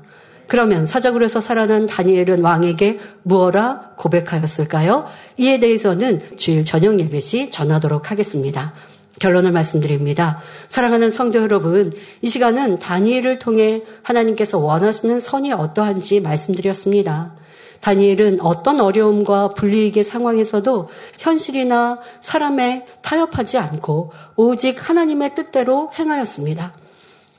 [0.47, 5.05] 그러면 사자굴에서 살아난 다니엘은 왕에게 무엇라 고백하였을까요?
[5.37, 8.73] 이에 대해서는 주일 저녁 예배 시 전하도록 하겠습니다.
[9.19, 10.39] 결론을 말씀드립니다.
[10.69, 11.91] 사랑하는 성도 여러분,
[12.21, 17.33] 이 시간은 다니엘을 통해 하나님께서 원하시는 선이 어떠한지 말씀드렸습니다.
[17.81, 20.89] 다니엘은 어떤 어려움과 불리익의 상황에서도
[21.19, 26.73] 현실이나 사람에 타협하지 않고 오직 하나님의 뜻대로 행하였습니다.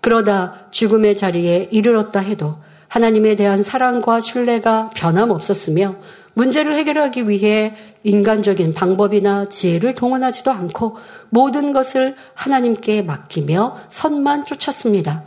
[0.01, 2.57] 그러다 죽음의 자리에 이르렀다 해도
[2.89, 5.97] 하나님에 대한 사랑과 신뢰가 변함없었으며
[6.35, 7.75] 문제를 해결하기 위해
[8.05, 10.97] 인간적인 방법이나 지혜를 동원하지도 않고
[11.31, 15.25] 모든 것을 하나님께 맡기며 선만 쫓았습니다.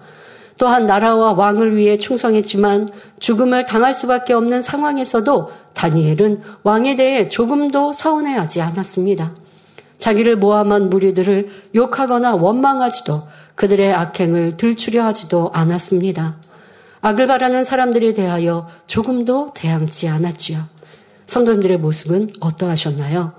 [0.57, 2.87] 또한 나라와 왕을 위해 충성했지만
[3.19, 9.33] 죽음을 당할 수밖에 없는 상황에서도 다니엘은 왕에 대해 조금도 서운해하지 않았습니다.
[9.97, 13.23] 자기를 모함한 무리들을 욕하거나 원망하지도
[13.55, 16.37] 그들의 악행을 들추려 하지도 않았습니다.
[17.01, 20.65] 악을 바라는 사람들에 대하여 조금도 대항치 않았지요.
[21.25, 23.33] 성도님들의 모습은 어떠하셨나요?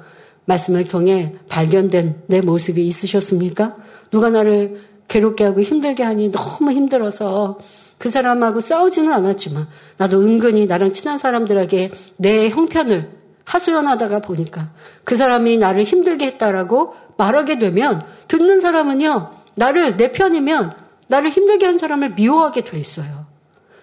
[0.44, 3.76] 말씀을 통해 발견된 내 모습이 있으셨습니까?
[4.10, 7.58] 누가 나를 괴롭게 하고 힘들게 하니 너무 힘들어서
[7.98, 13.10] 그 사람하고 싸우지는 않았지만 나도 은근히 나랑 친한 사람들에게 내 형편을
[13.44, 14.70] 하소연하다가 보니까
[15.04, 20.72] 그 사람이 나를 힘들게 했다라고 말하게 되면 듣는 사람은요 나를 내 편이면
[21.08, 23.21] 나를 힘들게 한 사람을 미워하게 돼 있어요.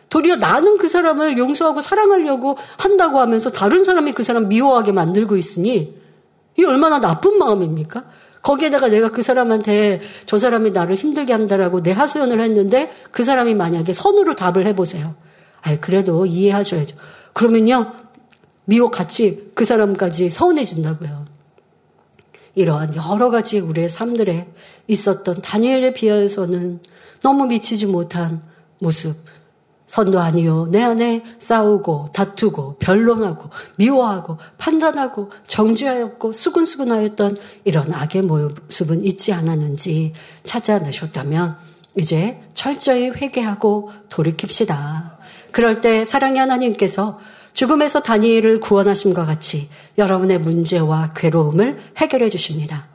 [0.10, 5.96] 도리어 나는 그 사람을 용서하고 사랑하려고 한다고 하면서 다른 사람이 그 사람 미워하게 만들고 있으니
[6.58, 8.04] 이 얼마나 나쁜 마음입니까?
[8.42, 13.94] 거기에다가 내가 그 사람한테 저 사람이 나를 힘들게 한다라고 내 하소연을 했는데 그 사람이 만약에
[13.94, 15.16] 선으로 답을 해보세요.
[15.62, 16.96] 아이, 그래도 이해하셔야죠.
[17.34, 17.94] 그러면요,
[18.66, 21.26] 미워 같이 그 사람까지 서운해진다고요.
[22.56, 24.48] 이러한 여러 가지 우리의 삶들에
[24.88, 26.80] 있었던 다니엘에 비하여서는
[27.22, 28.42] 너무 미치지 못한
[28.80, 29.16] 모습,
[29.90, 30.68] 선도 아니요.
[30.70, 37.36] 내 안에 싸우고 다투고 변론하고 미워하고 판단하고 정죄하였고 수근수근하였던
[37.66, 40.14] 이런 악의 모습은 있지 않았는지
[40.44, 41.58] 찾아내셨다면
[41.98, 45.18] 이제 철저히 회개하고 돌이킵시다.
[45.52, 47.18] 그럴 때 사랑의 하나님께서
[47.54, 52.88] 죽음에서 다니엘을 구원하심과 같이 여러분의 문제와 괴로움을 해결해 주십니다.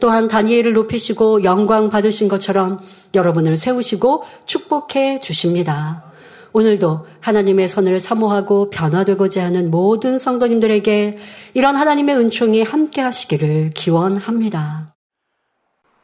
[0.00, 2.80] 또한 다니엘을 높이시고 영광 받으신 것처럼
[3.14, 6.11] 여러분을 세우시고 축복해 주십니다.
[6.52, 11.18] 오늘도 하나님의 선을 사모하고 변화되고자 하는 모든 성도님들에게
[11.54, 14.94] 이런 하나님의 은총이 함께 하시기를 기원합니다.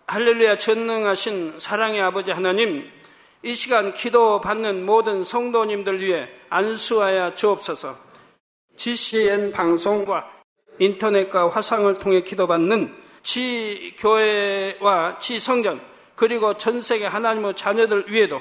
[0.07, 2.85] 할렐루야 전능하신 사랑의 아버지 하나님
[3.43, 7.97] 이 시간 기도 받는 모든 성도님들 위해 안수하여 주옵소서
[8.77, 10.25] GCN 방송과
[10.79, 15.81] 인터넷과 화상을 통해 기도받는 지 교회와 지 성전
[16.15, 18.41] 그리고 전 세계 하나님의 자녀들 위에도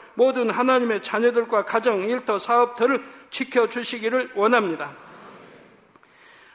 [0.15, 4.91] 모든 하나님의 자녀들과 가정, 일터, 사업터를 지켜주시기를 원합니다.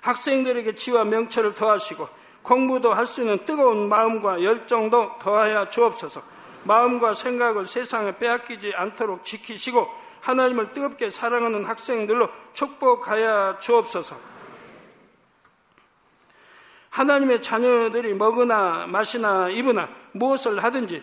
[0.02, 2.08] 학생들에게 지와 명철을 더하시고
[2.42, 6.22] 공부도 할 수 있는 뜨거운 마음과 열정도 더하여 주옵소서.
[6.62, 9.88] 마음과 생각을 세상에 빼앗기지 않도록 지키시고
[10.20, 14.16] 하나님을 뜨겁게 사랑하는 학생들로 축복하여 주옵소서.
[16.90, 21.02] 하나님의 자녀들이 먹으나 마시나 입으나 무엇을 하든지